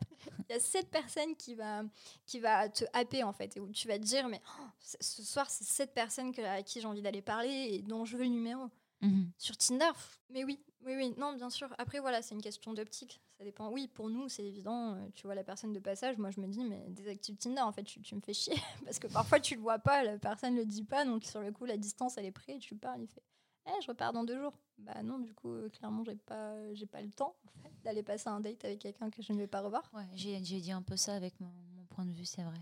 [0.49, 1.83] il y a sept personnes qui va,
[2.25, 5.23] qui va te happer en fait, et où tu vas te dire mais oh, ce
[5.23, 8.23] soir c'est sept personnes que, à qui j'ai envie d'aller parler et dont je veux
[8.23, 8.69] le numéro.
[9.01, 9.31] Mhm.
[9.38, 9.91] Sur Tinder,
[10.29, 11.73] mais oui, oui, oui, non, bien sûr.
[11.77, 13.19] Après, voilà, c'est une question d'optique.
[13.38, 13.69] Ça dépend.
[13.69, 14.95] Oui, pour nous, c'est évident.
[14.95, 17.71] Euh, tu vois la personne de passage, moi, je me dis, mais désactive Tinder, en
[17.71, 18.56] fait, tu, tu me fais chier.
[18.86, 21.04] Parce que parfois, tu le vois pas, la personne ne le dit pas.
[21.06, 23.24] Donc, sur le coup, la distance, elle est prête, tu parles, il fait
[23.67, 24.54] eh, je repars dans deux jours.
[24.78, 27.36] Bah non, du coup, euh, clairement, j'ai pas, j'ai pas le temps
[27.84, 29.89] d'aller passer un date avec quelqu'un que je ne vais pas revoir.
[29.93, 31.52] Ouais, j'ai, dit un peu ça avec mon,
[31.89, 32.58] point de vue, c'est vrai.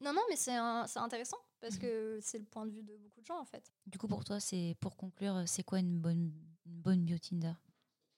[0.00, 1.80] Non, non, mais c'est, c'est intéressant parce mhm.
[1.80, 3.72] que c'est le point de vue de beaucoup de gens en fait.
[3.86, 6.32] Du coup, pour toi, c'est pour conclure, c'est quoi une bonne,
[6.66, 7.52] une bonne bio Tinder?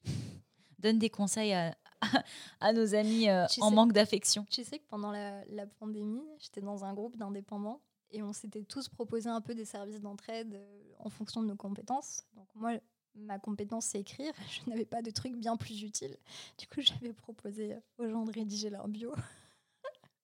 [0.79, 1.77] Donne des conseils à,
[2.61, 4.47] à nos amis euh, en manque d'affection.
[4.51, 8.65] Tu sais que pendant la, la pandémie, j'étais dans un groupe d'indépendants et on s'était
[8.65, 12.25] tous proposé un peu des services d'entraide euh, en fonction de nos compétences.
[12.35, 12.73] Donc moi,
[13.15, 16.17] ma compétence c'est écrire, je n'avais pas de trucs bien plus utiles.
[16.59, 19.15] Du coup, j'avais proposé aux gens de rédiger leur bio.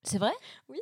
[0.03, 0.33] C'est vrai?
[0.69, 0.81] Oui,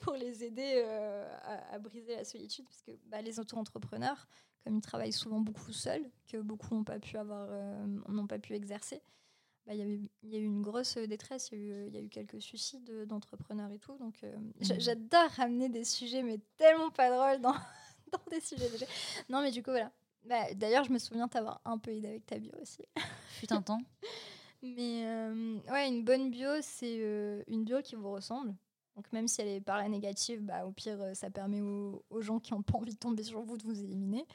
[0.00, 1.28] pour les aider euh,
[1.72, 4.28] à, briser la solitude, parce que bah, les auto-entrepreneurs,
[4.62, 8.38] comme ils travaillent souvent beaucoup seuls, que beaucoup n'ont pas pu avoir, euh, n'ont pas
[8.38, 9.02] pu exercer,
[9.66, 9.80] bah, y
[10.22, 13.70] il y a eu une grosse détresse, il y, y, a eu quelques suicides d'entrepreneurs
[13.70, 13.96] et tout.
[13.96, 14.78] Donc, euh, mmh.
[14.78, 17.54] j'adore ramener des sujets, mais tellement pas drôles dans,
[18.12, 18.68] dans des sujets.
[19.30, 19.90] Non, mais du coup, voilà.
[20.24, 22.82] Bah, D'ailleurs, je me souviens t'avoir un peu aidé avec ta bio aussi.
[23.40, 23.80] Putain, temps.
[24.62, 28.54] mais euh, ouais, une bonne bio, c'est euh, une bio qui vous ressemble.
[28.96, 32.20] Donc, même si elle est par la négative, bah, au pire, ça permet aux, aux
[32.20, 34.26] gens qui n'ont pas envie de tomber sur vous de vous éliminer.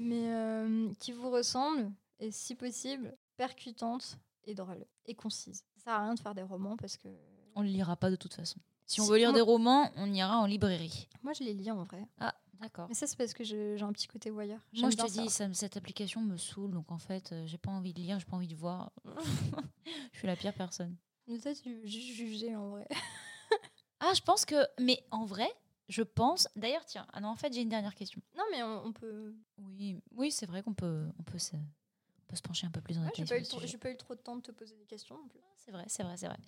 [0.00, 0.28] Mais
[0.98, 5.64] qui vous ressemble, et si possible, percutante, et drôle et concise.
[5.76, 7.08] Ça sert à rien de faire des romans parce que.
[7.54, 8.58] On ne lira pas de toute façon.
[8.86, 11.08] Si on veut lire des romans, on ira en librairie.
[11.22, 12.06] Moi, je les lis en vrai.
[12.18, 12.86] Ah, d'accord.
[12.88, 14.60] Mais ça, c'est parce que j'ai un petit côté voyeur.
[14.74, 16.72] Moi, je te dis, ça, cette application me saoule.
[16.72, 18.92] Donc, en fait, euh, j'ai pas envie de lire, j'ai pas envie de voir.
[20.12, 20.96] je suis la pire personne.
[21.26, 22.86] Mais toi, tu juger en vrai.
[24.00, 24.66] ah, je pense que.
[24.78, 25.48] Mais en vrai,
[25.88, 26.48] je pense.
[26.56, 28.20] D'ailleurs, tiens, ah non, en fait, j'ai une dernière question.
[28.36, 29.34] Non, mais on, peut.
[29.58, 31.38] Oui, oui c'est vrai qu'on peut, on peut
[32.30, 34.20] se, se pencher un peu plus dans la J'ai pas, eu pas eu trop de
[34.20, 35.40] temps de te poser des questions non plus.
[35.42, 36.38] Ah, c'est vrai, c'est vrai, c'est vrai.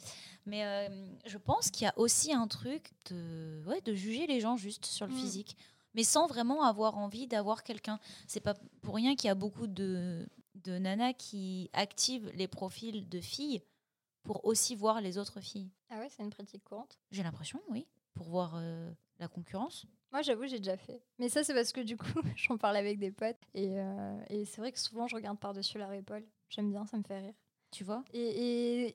[0.44, 4.40] Mais euh, je pense qu'il y a aussi un truc de, ouais, de juger les
[4.40, 5.18] gens juste sur le mm.
[5.18, 5.56] physique,
[5.94, 7.98] mais sans vraiment avoir envie d'avoir quelqu'un.
[8.26, 13.08] C'est pas pour rien qu'il y a beaucoup de, de nanas qui activent les profils
[13.08, 13.62] de filles
[14.22, 15.70] pour aussi voir les autres filles.
[15.88, 16.98] Ah ouais, c'est une pratique courante?
[17.10, 17.86] J'ai l'impression, oui.
[18.14, 19.86] pour voir euh, la concurrence.
[20.16, 20.98] Moi, j'avoue, j'ai déjà fait.
[21.18, 23.36] Mais ça, c'est parce que du coup, j'en parle avec des potes.
[23.52, 26.24] Et, euh, et c'est vrai que souvent, je regarde par-dessus leur épaule.
[26.48, 27.34] J'aime bien, ça me fait rire.
[27.70, 28.02] Tu vois?
[28.14, 28.22] Et,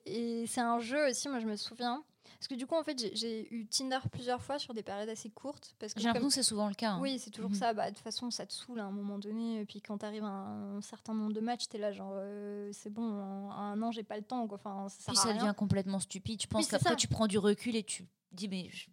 [0.02, 2.02] et, et c'est un jeu aussi, moi, je me souviens.
[2.40, 5.30] Parce que du coup, en fait, j'ai- eu Tinder plusieurs fois sur des périodes assez
[5.30, 5.76] courtes.
[5.78, 6.90] Parce que J'ai l'impression que c'est souvent le cas.
[6.94, 6.98] hein.
[7.00, 7.56] Oui, c'est toujours Mhm.
[7.56, 7.72] ça.
[7.72, 9.60] Bah, de toute façon, ça te saoule à un moment donné.
[9.60, 12.14] Et puis quand tu arrives à un, certain nombre de matchs, tu es là, genre,
[12.16, 14.48] euh, c'est bon, un an, j'ai pas le temps.
[14.48, 14.58] Quoi.
[14.58, 16.42] Enfin, ça Puis ça devient complètement stupide.
[16.42, 18.88] Je pense qu'après, tu prends du recul et tu dis, mais je-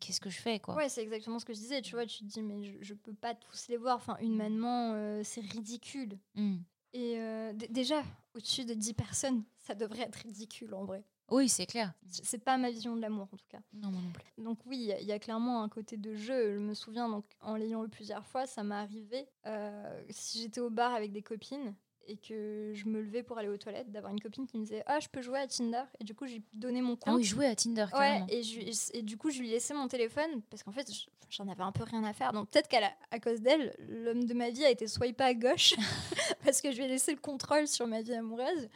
[0.00, 1.82] qu'est-ce que je fais quoi Ouais, c'est exactement ce que je disais.
[1.82, 3.96] Tu vois, tu te dis, mais je, je peux pas tous les voir.
[3.96, 6.18] Enfin, humainement, euh, c'est ridicule.
[6.34, 6.58] Hmm.
[6.92, 8.02] Et euh, déjà,
[8.34, 11.04] au-dessus de 10 personnes, ça devrait être ridicule en vrai.
[11.30, 11.92] Oui, c'est clair.
[12.08, 13.60] C'est pas ma vision de l'amour en tout cas.
[13.72, 14.24] Non, moi non plus.
[14.42, 16.54] Donc oui, il y a- il y, a clairement un côté de jeu.
[16.54, 19.28] Je me souviens, donc, en l'ayant eu plusieurs fois, ça m'est arrivé.
[19.46, 21.74] euh, si j'étais au bar avec des copines
[22.06, 24.82] et que je me levais pour aller aux toilettes, d'avoir une copine qui me disait
[24.86, 25.82] Ah, je peux jouer à Tinder.
[26.00, 27.14] Et du coup, je lui donnais mon compte.
[27.14, 29.74] Ah oui, jouer à Tinder, Ouais, et, je, lui- et du coup, je lui laissais
[29.74, 32.32] mon téléphone parce qu'en fait, je- j'en avais un peu rien à faire.
[32.32, 35.74] Donc peut-être qu'à à cause d'elle, l'homme de ma vie a été swipé à gauche
[36.44, 38.68] parce que je lui ai laissé le contrôle sur ma vie amoureuse.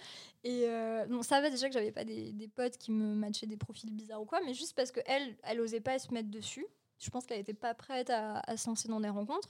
[0.44, 3.46] Et euh, bon, ça va déjà que j'avais pas des, des potes qui me matchaient
[3.46, 6.66] des profils bizarres ou quoi, mais juste parce que elle, osait pas se mettre dessus.
[7.00, 9.48] Je pense qu'elle était pas prête à, à se lancer dans des rencontres.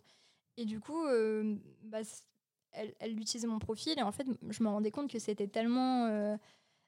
[0.57, 1.99] Et du coup, euh, bah,
[2.75, 6.37] elle, utilisait mon profil et en fait, je me rendais compte que c'était tellement euh,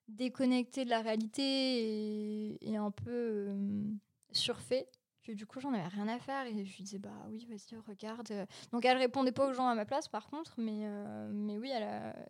[0.08, 3.84] déconnecté de la réalité et, un peu euh,
[4.32, 4.88] surfait
[5.22, 7.76] que du coup, j'en avais rien à faire et je lui disais, bah oui, vas-y,
[7.88, 8.46] regarde.
[8.70, 11.70] Donc, elle répondait pas aux gens à ma place, par contre, mais, euh, mais oui,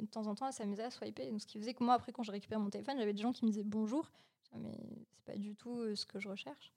[0.01, 1.31] de temps en temps, elle s'amusait à swiper.
[1.31, 3.33] Donc, ce qui faisait que moi, après, quand je récupérais mon téléphone, j'avais des gens
[3.33, 4.11] qui me disaient bonjour.
[4.55, 4.73] Mais
[5.11, 6.73] c'est pas du tout ce que je recherche.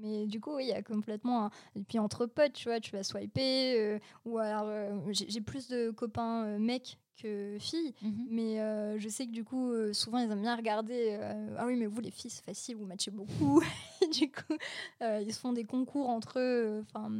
[0.00, 1.46] Mais du coup, oui, il y a complètement.
[1.46, 3.78] un- Et puis entre potes, tu vois, tu vas swiper.
[3.78, 7.92] euh, ou alors, euh, j'ai plus de copains euh, mecs que filles.
[8.02, 8.26] Mhm.
[8.30, 11.18] Mais je sais que du coup, souvent, ils aiment bien regarder.
[11.58, 13.62] ah oui, mais vous, les filles, c'est facile, vous matchez beaucoup.
[14.02, 14.56] Et du coup,
[15.02, 16.82] ils se font des concours entre eux.
[16.88, 17.10] Enfin,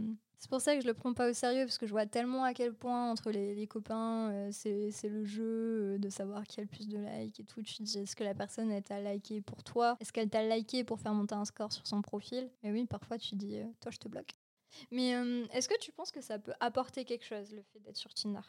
[0.40, 2.44] c'est pour ça que je le prends pas au sérieux, parce que je vois tellement
[2.44, 6.62] à quel point, entre les, copains, euh, c'est le jeu euh, de savoir qui a
[6.62, 7.62] le plus de likes et tout.
[7.62, 9.98] Tu te dis, est-ce que la personne, t'a liké pour toi?
[10.00, 12.50] Est-ce qu'elle t'a liké pour faire monter un score sur son profil?
[12.62, 14.32] Et oui, parfois, tu dis, euh, toi, je te bloque.
[14.90, 15.10] Mais
[15.52, 18.40] est-ce que tu penses que ça peut apporter quelque chose, le fait d'être sur Tinder?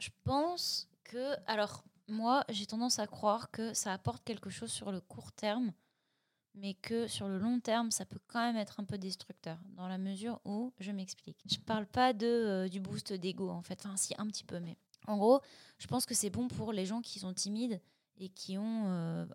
[0.00, 4.90] Je pense que, alors, moi, j'ai tendance à croire que ça apporte quelque chose sur
[4.90, 5.72] le court terme,
[6.54, 9.88] mais que sur le long terme, ça peut quand même être un peu destructeur, dans
[9.88, 11.38] la mesure où, je m'explique.
[11.50, 14.58] Je parle pas de, euh, du boost d'ego, en fait, enfin, si, un petit peu,
[14.60, 15.40] mais en gros,
[15.78, 17.80] je pense que c'est bon pour les gens qui sont timides
[18.18, 19.26] et qui ont euh,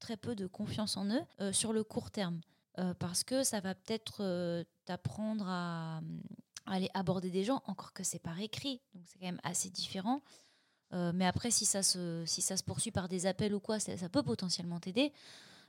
[0.00, 2.40] très peu de confiance en eux euh, sur le court terme.
[2.98, 5.98] Parce que ça va peut-être t'apprendre à,
[6.66, 9.70] à aller aborder des gens, encore que c'est par écrit, donc c'est quand même assez
[9.70, 10.22] différent.
[10.90, 14.08] Mais après, si ça, se, si ça se poursuit par des appels ou quoi, ça
[14.08, 15.12] peut potentiellement t'aider.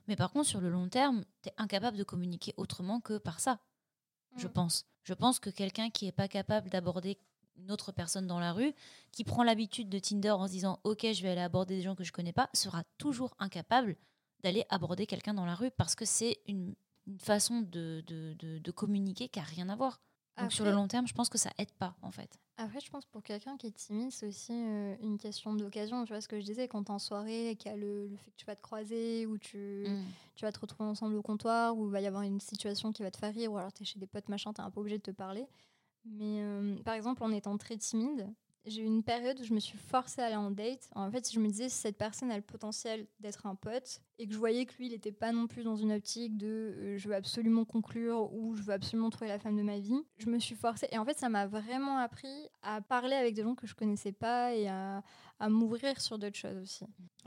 [0.08, 3.40] Mais par contre, sur le long terme, tu es incapable de communiquer autrement que par
[3.40, 3.60] ça,
[4.36, 4.52] je Mm.
[4.52, 4.84] pense.
[5.02, 7.18] Je pense que quelqu'un qui n'est pas capable d'aborder
[7.56, 8.74] une autre personne dans la rue,
[9.12, 11.94] qui prend l'habitude de Tinder en se disant Ok, je vais aller aborder des gens
[11.94, 13.96] que je connais pas, sera toujours incapable
[14.42, 16.74] d'aller aborder quelqu'un dans la rue parce que c'est une,
[17.06, 20.00] une façon de, de, de- de communiquer qui n'a rien à voir.
[20.50, 22.38] Sur le long terme, je pense que ça aide pas en fait.
[22.58, 26.04] Après, je pense pour quelqu'un qui est timide, c'est aussi euh, une question d'occasion.
[26.04, 28.16] Tu vois ce que je disais, quand t'es en soirée, qu'il y a le, le
[28.16, 30.04] fait que tu vas te croiser, ou tu, Mm.
[30.36, 33.02] tu vas te retrouver ensemble au comptoir, ou il va y avoir une situation qui
[33.02, 34.96] va te faire rire, ou alors t'es chez des potes, machin, t'es un peu obligé
[34.98, 35.46] de te parler.
[36.06, 38.26] Mais euh, par exemple, en étant très timide,
[38.66, 40.88] j'ai eu une période où je me suis forcée à aller en date.
[40.94, 44.26] En fait, je me disais, si cette personne a le potentiel d'être un pote, et
[44.26, 46.98] que je voyais que lui, il n'était pas non plus dans une optique de euh,
[46.98, 50.28] je veux absolument conclure ou je veux absolument trouver la femme de ma vie, je
[50.28, 50.88] me suis forcée.
[50.90, 54.12] Et en fait, ça m'a vraiment appris à parler avec des gens que je connaissais
[54.12, 55.02] pas et à,
[55.48, 56.86] m'ouvrir sur d'autres choses aussi.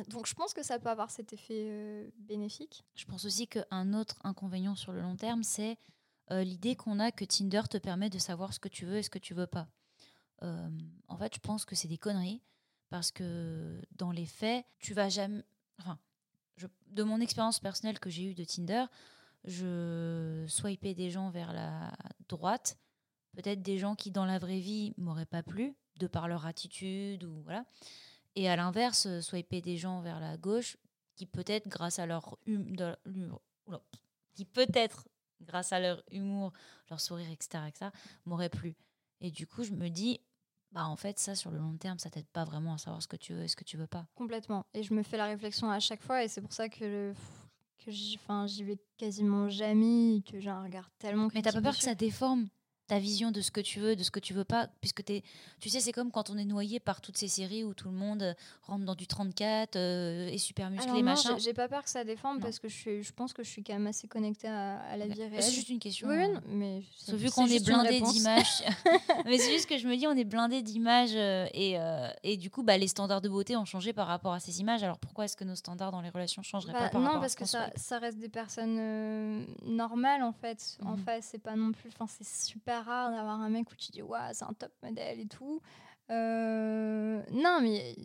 [0.10, 2.84] Donc, je pense que ça peut avoir cet effet euh, bénéfique.
[2.95, 5.78] Je pense aussi qu'un autre inconvénient sur le long terme, c'est
[6.32, 9.04] euh, l'idée qu'on a que Tinder te permet de savoir ce que tu veux et
[9.04, 9.67] ce que tu veux pas.
[10.43, 10.69] Euh,
[11.08, 12.41] en fait, je pense que c'est des conneries
[12.89, 15.43] parce que dans les faits, tu vas jamais.
[15.80, 15.99] Enfin,
[16.88, 18.86] de mon expérience personnelle que j'ai eue de Tinder,
[19.45, 21.93] je swipais des gens vers la
[22.28, 22.78] droite,
[23.36, 27.23] peut-être des gens qui dans la vraie vie m'auraient pas plu de par leur attitude
[27.23, 27.65] ou voilà.
[28.36, 30.78] Et à l'inverse, euh, swiper des gens vers la gauche
[31.15, 32.75] qui peut-être grâce à leur hum-
[34.34, 35.08] qui peut-être
[35.41, 36.54] grâce à leur humour,
[36.89, 37.91] leur sourire, etc., etc.,
[38.25, 38.75] m'aurait plu.
[39.21, 40.21] Et du coup, je me dis,
[40.71, 43.08] bah en fait, ça sur le long terme, ça t'aide pas vraiment à savoir ce
[43.08, 44.05] que tu veux et ce que tu veux pas.
[44.15, 44.65] Complètement.
[44.73, 47.13] Et je me fais la réflexion à chaque fois, et c'est pour ça que, le-
[47.84, 51.84] que j'y vais quasiment jamais, que j'ai un regard tellement Mais t'as pas peur que
[51.84, 52.47] ça déforme
[52.89, 55.23] ta vision de ce que tu veux, de ce que tu veux pas, puisque es,
[55.62, 57.93] tu sais, c'est comme quand on est noyé par toutes ces séries où tout le
[57.95, 61.38] monde euh, rentre dans du 34, euh, est super musclé, Alors non, machin.
[61.38, 62.41] j'ai- pas peur que ça déforme Non.
[62.41, 64.97] parce que je, suis, je pense que je suis quand même assez connectée à, à
[64.97, 65.12] la Ok.
[65.12, 65.54] vie C'est réelle.
[65.54, 66.08] juste une question.
[66.08, 66.32] Oui, hein.
[66.34, 68.63] non, mais c'est- Sauf vu c'est qu'on est blindé d'images.
[69.25, 72.38] Mais c'est juste que je me dis, on est blindé d'images euh, et, euh, et
[72.38, 74.82] du coup, bah, les standards de beauté ont changé par rapport à ces images.
[74.84, 77.36] Alors pourquoi est-ce que nos standards dans les relations changeraient Bah, pas par non, parce
[77.36, 80.78] que ça, ça reste des personnes euh, normales en fait.
[80.84, 81.04] En Mhm.
[81.04, 81.89] face, c'est pas non plus.
[81.93, 85.19] Enfin, c'est super rare d'avoir un mec où tu dis, waouh, c'est un top modèle
[85.19, 85.61] et tout.
[86.11, 87.95] Euh, non, mais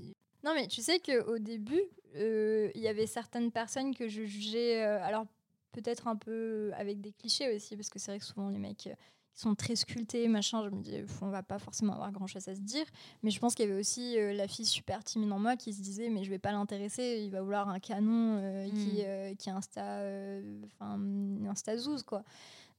[0.45, 1.83] non, mais tu sais qu'au début,
[2.17, 4.83] euh, il y avait certaines personnes que je jugeais.
[4.85, 5.27] euh, alors
[5.73, 8.77] peut-être un peu avec des clichés aussi, parce que c'est vrai que souvent les mecs.
[8.77, 12.47] qui sont très sculptés, machin, je me dis, on va pas forcément avoir grand chose
[12.47, 12.85] à se dire.
[13.25, 15.73] Mais je pense qu'il y avait aussi euh, la fille super timide en moi qui
[15.73, 19.05] se disait mais je vais pas l'intéresser, il va vouloir un canon euh, qui, Mm.
[19.07, 20.03] euh, qui insta,
[20.67, 21.01] enfin
[21.51, 22.23] insta zouze, quoi.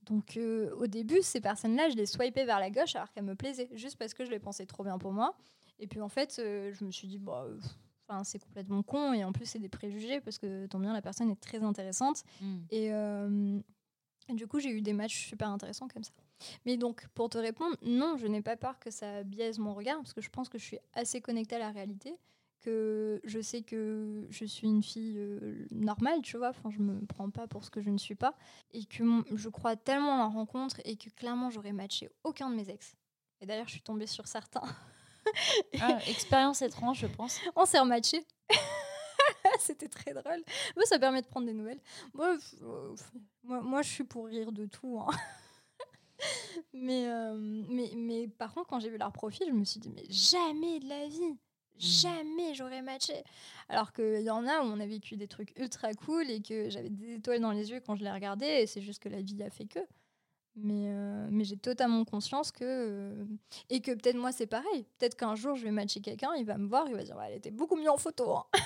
[0.06, 3.36] Donc euh, au début ces personnes-là je les swipais vers la gauche alors qu'elles me
[3.36, 5.36] plaisaient juste parce que je les pensais trop bien pour moi.
[5.80, 9.24] Et puis en fait euh, je me suis dit bah euh, c'est complètement con et
[9.24, 12.60] en plus c'est des préjugés parce que tant bien la personne est très intéressante Hmm.
[12.70, 13.60] et euh,
[14.30, 16.12] du coup, j'ai eu des matchs super intéressants comme ça.
[16.66, 19.98] Mais donc, pour te répondre, non, je n'ai pas peur que ça biaise mon regard,
[19.98, 22.16] parce que je pense que je suis assez connectée à la réalité,
[22.66, 27.06] que je sais que je suis une fille euh, normale, tu vois, enfin, je me
[27.06, 28.36] prends pas pour ce que je ne suis pas,
[28.72, 32.50] et que mon- je crois tellement en la rencontre, et que clairement, j'aurais matché aucun
[32.50, 32.96] de mes ex.
[33.42, 34.64] Et d'ailleurs, je suis tombée sur certains.
[35.82, 37.40] Ah, expérience étrange, je pense.
[37.56, 38.24] On s'est rematché.
[39.60, 40.44] C'était très drôle.
[40.76, 41.82] Moi, ça permet de prendre des nouvelles.
[42.14, 42.96] Moi, euh,
[43.44, 45.00] moi, je suis pour rire de tout.
[45.00, 45.08] hein.
[46.74, 47.34] mais, euh,
[47.70, 50.80] mais, mais par contre, quand j'ai vu leur profil, je me suis dit, mais jamais
[50.80, 51.36] de la vie,
[51.80, 53.24] jamais j'aurais matché.
[53.70, 56.70] Alors qu'il y en a où on a vécu des trucs ultra cool et que
[56.70, 59.22] j'avais des étoiles dans les yeux quand je les regardais, et c'est juste que la
[59.22, 59.80] vie a fait que.
[60.58, 62.64] Mais, euh, mais j'ai totalement conscience que.
[62.64, 63.26] euh,
[63.70, 64.86] et que peut-être moi, c'est pareil.
[64.98, 67.36] Peut-être qu'un jour, je vais matcher quelqu'un, il va me voir, il va dire Elle
[67.36, 68.38] était beaucoup mieux en photo.
[68.38, 68.46] hein.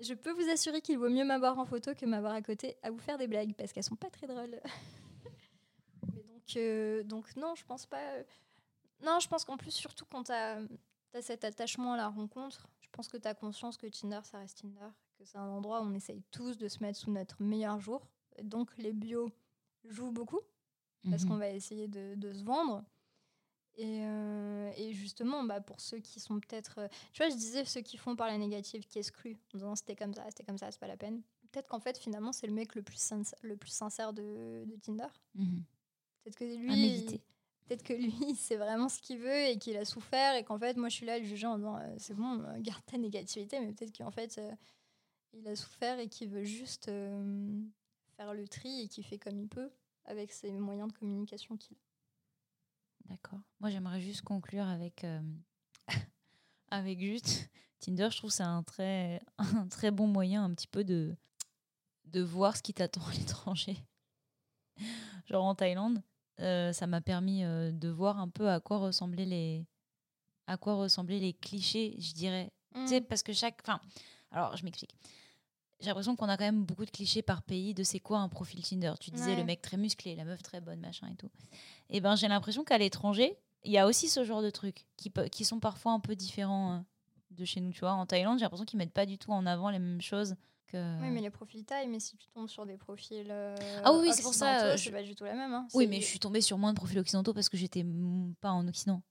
[0.00, 2.90] Je peux vous assurer qu'il vaut mieux m'avoir en photo que m'avoir à côté à
[2.90, 4.60] vous faire des blagues parce qu'elles sont pas très drôles.
[6.14, 8.02] Mais donc, euh, donc, non, je pense pas.
[9.02, 10.60] Non, je pense qu'en plus, surtout quand tu as,
[11.20, 14.58] cet attachement à la rencontre, je pense que tu as conscience que Tinder, ça reste
[14.60, 17.78] Tinder, que c'est un endroit où on essaye tous de se mettre sous notre meilleur
[17.80, 18.08] jour.
[18.42, 19.30] Donc, les bios
[19.84, 20.40] jouent beaucoup
[21.10, 21.28] parce Mhm.
[21.30, 22.82] qu'on va essayer de, de se vendre.
[23.76, 26.78] Et, euh, et justement, bah, pour ceux qui sont peut-être.
[26.78, 29.74] euh, Tu vois, je disais ceux qui font par la négative, qui excluent, en disant
[29.76, 31.22] c'était comme ça, c'était comme ça, c'est pas la peine.
[31.50, 34.76] Peut-être qu'en fait, finalement, c'est le mec le plus, sincère, le plus sincère de, de
[34.76, 35.08] Tinder.
[35.34, 35.64] Mhm.
[36.22, 36.76] Peut-être que À lui.
[36.76, 37.20] méditer.
[37.66, 40.76] Peut-être que lui, c'est vraiment ce qu'il veut et qu'il a souffert et qu'en fait,
[40.76, 42.98] moi, je suis là à le juger en disant euh, c'est bon, euh, garde ta
[42.98, 44.52] négativité, mais peut-être qu'en fait, euh,
[45.32, 49.48] il a souffert et qu'il veut juste faire le tri et qu'il fait comme il
[49.48, 49.70] peut
[50.04, 53.08] avec ses moyens de communication qu'il a.
[53.08, 53.40] D'accord.
[53.58, 55.04] Moi, j'aimerais juste conclure avec,
[56.70, 57.50] avec juste
[57.80, 58.08] Tinder.
[58.12, 61.16] Je trouve c'est un très, un très bon moyen, un petit peu de,
[62.04, 63.76] de voir ce qui t'attend à l'étranger.
[65.26, 66.00] Genre en Thaïlande,
[66.40, 69.66] euh, ça m'a permis euh, de voir un peu à quoi ressemblaient les,
[70.46, 72.50] à quoi ressemblaient les clichés, je dirais.
[72.74, 73.60] Tu sais, parce que chaque.
[73.62, 73.80] Enfin,
[74.32, 74.94] alors, je m'explique.
[75.80, 78.28] J'ai l'impression qu'on a quand même beaucoup de clichés par pays de c'est quoi un
[78.28, 78.94] profil Tinder.
[79.00, 79.36] Tu disais Ouais.
[79.36, 81.30] le mec très musclé, la meuf très bonne, machin et tout.
[81.90, 85.12] Et ben, j'ai l'impression qu'à l'étranger, il y a aussi ce genre de trucs qui,
[85.30, 86.80] qui sont parfois un peu différents euh,
[87.32, 87.70] de chez nous.
[87.72, 90.00] Tu vois, en Thaïlande, j'ai l'impression qu'ils mettent pas du tout en avant les mêmes
[90.00, 90.34] choses
[90.74, 91.00] que.
[91.02, 93.28] Oui, mais les profils taille, mais si tu tombes sur des profils.
[93.30, 95.52] euh, Ah oui, oui, c'est pour ça, euh, C'est je- pas du tout la même.
[95.52, 95.66] hein.
[95.74, 97.84] Oui, C'est- mais je suis tombée sur moins de profils occidentaux parce que j'étais
[98.40, 99.02] pas en Occident.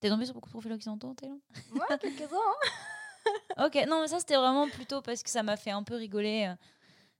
[0.00, 1.40] T'es tombée sur beaucoup de profils occidentaux en Thaïlande
[1.72, 2.36] Ouais, quelques-uns.
[2.36, 3.66] hein.
[3.66, 6.46] Ok, non, mais ça c'était vraiment plutôt parce que ça m'a fait un peu rigoler.
[6.48, 6.56] euh,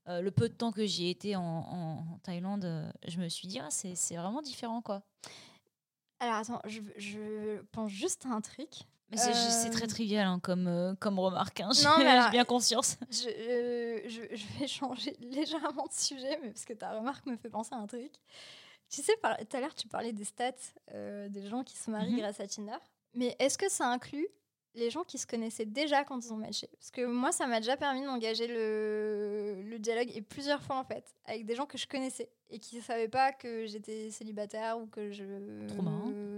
[0.07, 3.19] euh, le peu de temps que j'y ai été en, en- en Thaïlande, euh, je
[3.19, 5.03] me suis dit, ah, c'est c'est vraiment différent quoi.
[6.19, 8.69] Alors attends, je, je pense juste à un truc.
[9.11, 12.97] Mais c'est Euh, très trivial hein, comme, euh, comme remarque, hein, j'ai bien conscience.
[13.11, 17.35] Je, euh, je, je vais changer légèrement de sujet, mais parce que ta remarque me
[17.37, 18.11] fait penser à un truc.
[18.89, 20.51] Tu sais, tout à l'heure, tu parlais des stats
[20.93, 22.19] euh, des gens qui se marient Mhm.
[22.19, 22.77] grâce à Tinder.
[23.15, 24.27] Mais est-ce que ça inclut
[24.75, 26.67] les gens qui se connaissaient déjà quand ils ont matché?
[26.73, 30.83] Parce que moi, ça m'a déjà permis d'engager le, le dialogue, et plusieurs fois en
[30.83, 34.79] fait, avec des gens que je connaissais et qui ne savaient pas que j'étais célibataire
[34.79, 35.23] ou que je.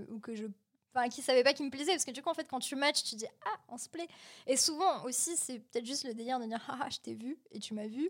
[0.10, 0.46] Ou que je.
[0.94, 1.92] Enfin, qui savaient pas qui me plaisait.
[1.94, 4.08] Parce que du coup, en fait, quand tu matches, tu dis Ah, on se plaît.
[4.48, 7.38] Et souvent aussi, c'est peut-être juste le délire de dire Ah, ah, je t'ai vu
[7.52, 8.10] et tu m'as vu.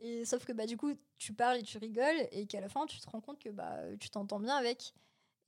[0.00, 2.86] Et sauf que bah, du coup, tu parles et tu rigoles et qu'à la fin,
[2.86, 4.94] tu te rends compte que bah, tu t'entends bien avec.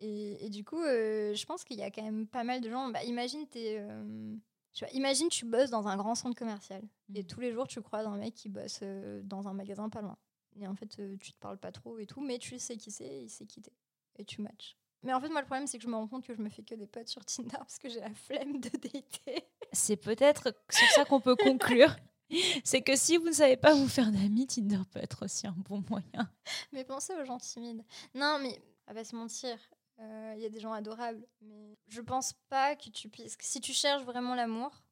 [0.00, 2.70] Et, et du coup, euh, je pense qu'il y a quand même pas mal de
[2.70, 2.88] gens.
[2.90, 4.36] Bah, imagine, t'es, euh,
[4.72, 6.82] tu vois, imagine, tu bosses dans un grand centre commercial
[7.14, 7.26] et Mhm.
[7.26, 10.16] tous les jours, tu croises un mec qui bosse euh, dans un magasin pas loin.
[10.60, 10.86] Et en fait,
[11.20, 13.60] tu te parles pas trop et tout, mais tu sais qui c'est, il sait qui
[13.60, 13.72] t'es.
[14.18, 14.76] Et tu matches.
[15.04, 16.48] Mais en fait, moi, le problème, c'est que je me rends compte que je me
[16.48, 19.44] fais que des potes sur Tinder parce que j'ai la flemme de dater.
[19.72, 21.94] C'est peut-être sur ça qu'on peut conclure.
[22.64, 25.54] C'est que si vous ne savez pas vous faire d'amis, Tinder peut être aussi un
[25.68, 26.30] bon moyen.
[26.72, 27.84] Mais pensez aux gens timides.
[28.14, 29.58] Non, mais à pas se mentir,
[30.00, 31.26] euh, il y a des gens adorables.
[31.42, 33.36] Mais je pense pas que tu puisses.
[33.40, 34.82] Si tu cherches vraiment l'amour,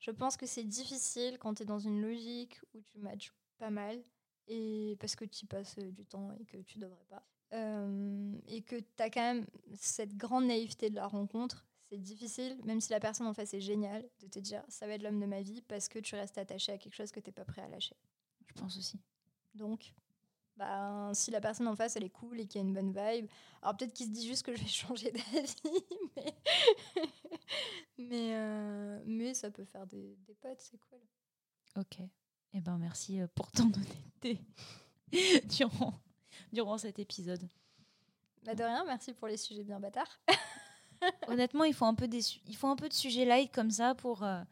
[0.00, 3.70] je pense que c'est difficile quand tu es dans une logique où tu matches pas
[3.70, 4.02] mal
[4.48, 7.24] et parce que tu y passes euh, du temps et que tu devrais pas.
[7.52, 12.56] Euh, et que tu as quand même cette grande naïveté de la rencontre, c'est difficile,
[12.64, 15.18] même si la personne en face est géniale, de te dire ça va être l'homme
[15.18, 17.44] de ma vie parce que tu restes attaché à quelque chose que tu n'es pas
[17.44, 17.96] prêt à lâcher.
[18.46, 19.00] Je pense aussi.
[19.54, 19.92] Donc,
[20.56, 22.92] bah, si la personne en face elle est cool et qu'il y a une bonne
[22.92, 23.28] vibe,
[23.62, 25.84] alors peut-être qu'il se dit juste que je vais changer d'avis,
[26.16, 26.34] mais,
[27.98, 31.00] mais, euh, mais ça peut faire des, des potes, c'est cool.
[31.76, 31.98] Ok.
[32.52, 34.40] Eh ben merci euh, pour ton honnêteté
[35.56, 35.94] durant,
[36.52, 37.48] durant cet épisode.
[38.44, 40.20] Bah de rien, merci pour les sujets bien bâtards.
[41.28, 43.70] Honnêtement, il faut un peu des su- il faut un peu de sujets light comme
[43.70, 44.42] ça pour euh,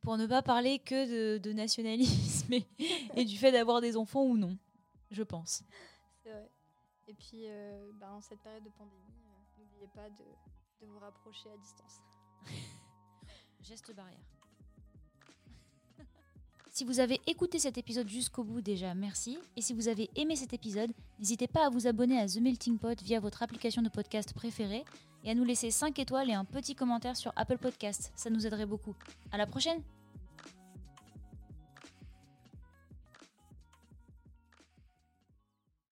[0.00, 2.66] pour ne pas parler que de, de nationalisme et,
[3.16, 4.56] et du fait d'avoir des enfants ou non,
[5.10, 5.62] je pense.
[6.22, 6.50] C'est vrai.
[7.08, 10.24] Et puis, euh, bah, en cette période de pandémie, euh, n'oubliez pas de,
[10.80, 12.00] de vous rapprocher à distance.
[13.62, 14.18] Geste barrière.
[16.74, 19.38] Si vous avez écouté cet épisode jusqu'au bout déjà, merci.
[19.58, 22.78] Et si vous avez aimé cet épisode, n'hésitez pas à vous abonner à The Melting
[22.78, 24.82] Pot via votre application de podcast préférée
[25.22, 28.10] et à nous laisser 5 étoiles et un petit commentaire sur Apple Podcast.
[28.16, 28.94] Ça nous aiderait beaucoup.
[29.32, 29.82] À la prochaine